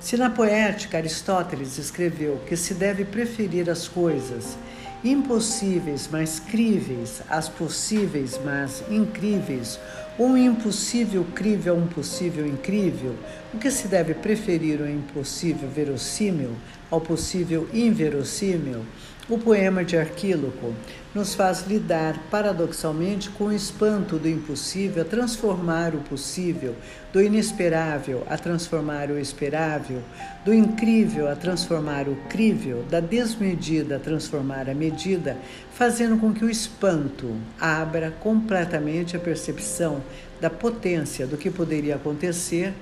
[0.00, 4.56] Se na poética Aristóteles escreveu que se deve preferir as coisas
[5.02, 9.80] impossíveis, mas críveis, às possíveis, mas incríveis,
[10.18, 13.14] ou um impossível crível a um possível incrível,
[13.52, 16.52] o que se deve preferir o impossível verossímil
[16.90, 18.84] ao possível inverossímil?
[19.28, 20.72] O poema de Arquíloco
[21.12, 26.76] nos faz lidar paradoxalmente com o espanto do impossível a transformar o possível,
[27.12, 30.00] do inesperável a transformar o esperável,
[30.44, 35.36] do incrível a transformar o crível, da desmedida a transformar a medida,
[35.72, 40.04] fazendo com que o espanto abra completamente a percepção
[40.40, 42.72] da potência do que poderia acontecer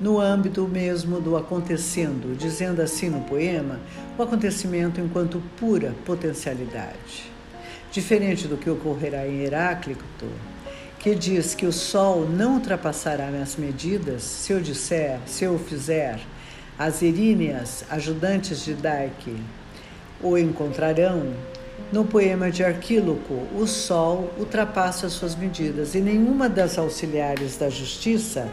[0.00, 3.78] no âmbito mesmo do acontecendo, dizendo assim no poema,
[4.18, 7.32] o acontecimento enquanto pura potencialidade.
[7.92, 10.26] Diferente do que ocorrerá em Heráclito,
[10.98, 16.18] que diz que o Sol não ultrapassará minhas medidas se eu disser, se eu fizer,
[16.78, 19.36] as eríneas, ajudantes de Dike,
[20.22, 21.32] o encontrarão.
[21.92, 28.48] No poema de Arquíloco, o Sol ultrapassa suas medidas e nenhuma das auxiliares da justiça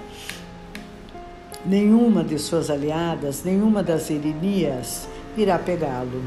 [1.64, 5.07] Nenhuma de suas aliadas, nenhuma das Irinias
[5.38, 6.24] irá pegá-lo.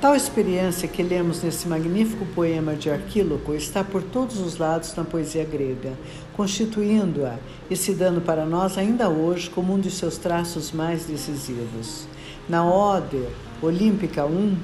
[0.00, 5.04] Tal experiência que lemos nesse magnífico poema de Arquíloco está por todos os lados na
[5.04, 5.92] poesia grega,
[6.34, 7.36] constituindo-a
[7.68, 12.06] e se dando para nós ainda hoje como um de seus traços mais decisivos.
[12.48, 13.22] Na Ode
[13.60, 14.56] Olímpica 1,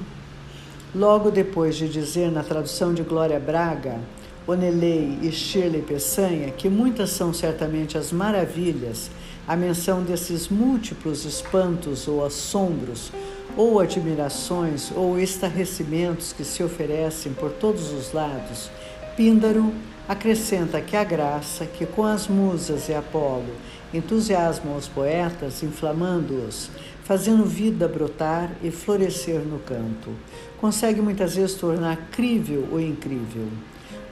[0.95, 3.99] logo depois de dizer na tradução de Glória Braga,
[4.47, 9.11] Onelei e Shirley Peçanha que muitas são certamente as maravilhas
[9.47, 13.11] a menção desses múltiplos espantos ou assombros,
[13.55, 18.69] ou admirações ou estarrecimentos que se oferecem por todos os lados,
[19.15, 19.73] Píndaro
[20.07, 23.53] acrescenta que a graça, que com as musas e Apolo
[23.93, 26.69] entusiasmam os poetas, inflamando-os,
[27.03, 30.11] fazendo vida brotar e florescer no canto,
[30.59, 33.47] consegue muitas vezes tornar crível o incrível.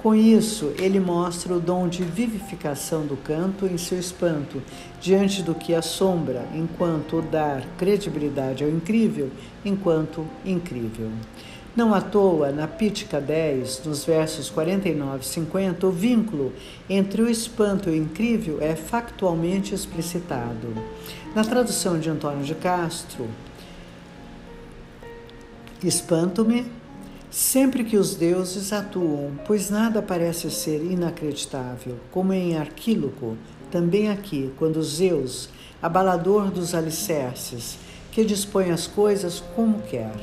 [0.05, 4.61] Com isso, ele mostra o dom de vivificação do canto em seu espanto,
[5.01, 9.31] diante do que assombra, enquanto dar credibilidade ao incrível,
[9.65, 11.09] enquanto incrível.
[11.75, 16.53] Não à toa, na Pítica 10, nos versos 49 e 50, o vínculo
[16.87, 20.67] entre o espanto e o incrível é factualmente explicitado.
[21.33, 23.27] Na tradução de Antônio de Castro,
[25.83, 26.84] espanto-me
[27.37, 33.35] Sempre que os deuses atuam, pois nada parece ser inacreditável, como em Arquíloco,
[33.69, 35.49] também aqui, quando Zeus,
[35.81, 37.77] abalador dos alicerces,
[38.09, 40.15] que dispõe as coisas como quer.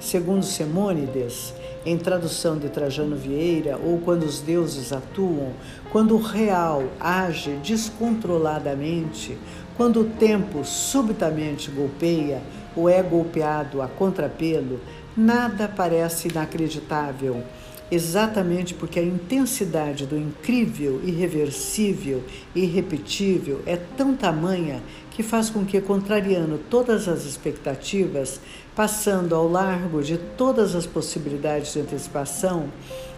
[0.00, 1.52] Segundo Semônides,
[1.84, 5.52] em tradução de Trajano Vieira, ou quando os deuses atuam,
[5.92, 9.36] quando o real age descontroladamente,
[9.76, 12.40] quando o tempo subitamente golpeia
[12.74, 14.80] ou é golpeado a contrapelo,
[15.16, 17.42] Nada parece inacreditável,
[17.90, 22.22] exatamente porque a intensidade do incrível, irreversível
[22.54, 24.80] irrepetível é tão tamanha
[25.10, 28.40] que faz com que, contrariando todas as expectativas,
[28.76, 32.68] passando ao largo de todas as possibilidades de antecipação,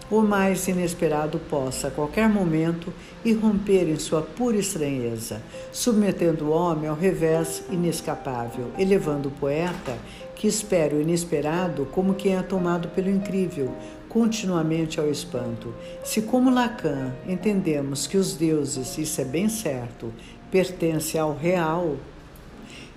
[0.09, 2.91] o mais inesperado possa, a qualquer momento,
[3.23, 5.41] irromper em sua pura estranheza,
[5.71, 9.97] submetendo o homem ao revés inescapável, elevando o poeta
[10.43, 13.71] que espera o inesperado como quem é tomado pelo incrível,
[14.09, 15.73] continuamente ao espanto.
[16.03, 20.11] Se, como Lacan, entendemos que os deuses, isso é bem certo,
[20.51, 21.95] pertencem ao real,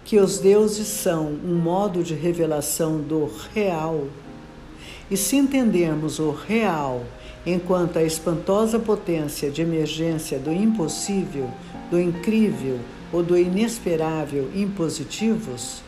[0.04, 4.08] que os deuses são um modo de revelação do real,
[5.08, 7.04] e se entendermos o real
[7.46, 11.48] enquanto a espantosa potência de emergência do impossível,
[11.92, 12.80] do incrível
[13.12, 15.85] ou do inesperável impositivos,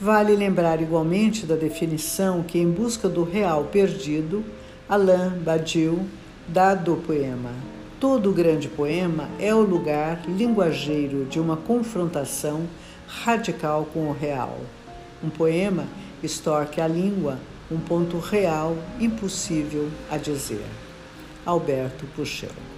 [0.00, 4.42] Vale lembrar igualmente da definição que, em busca do real perdido,
[4.88, 6.06] Alain Badiou,
[6.48, 7.50] dado o poema.
[8.00, 12.62] Todo grande poema é o lugar linguageiro de uma confrontação
[13.06, 14.58] radical com o real.
[15.22, 15.84] Um poema
[16.22, 17.38] estorque a língua,
[17.70, 20.64] um ponto real impossível a dizer.
[21.44, 22.69] Alberto Puchel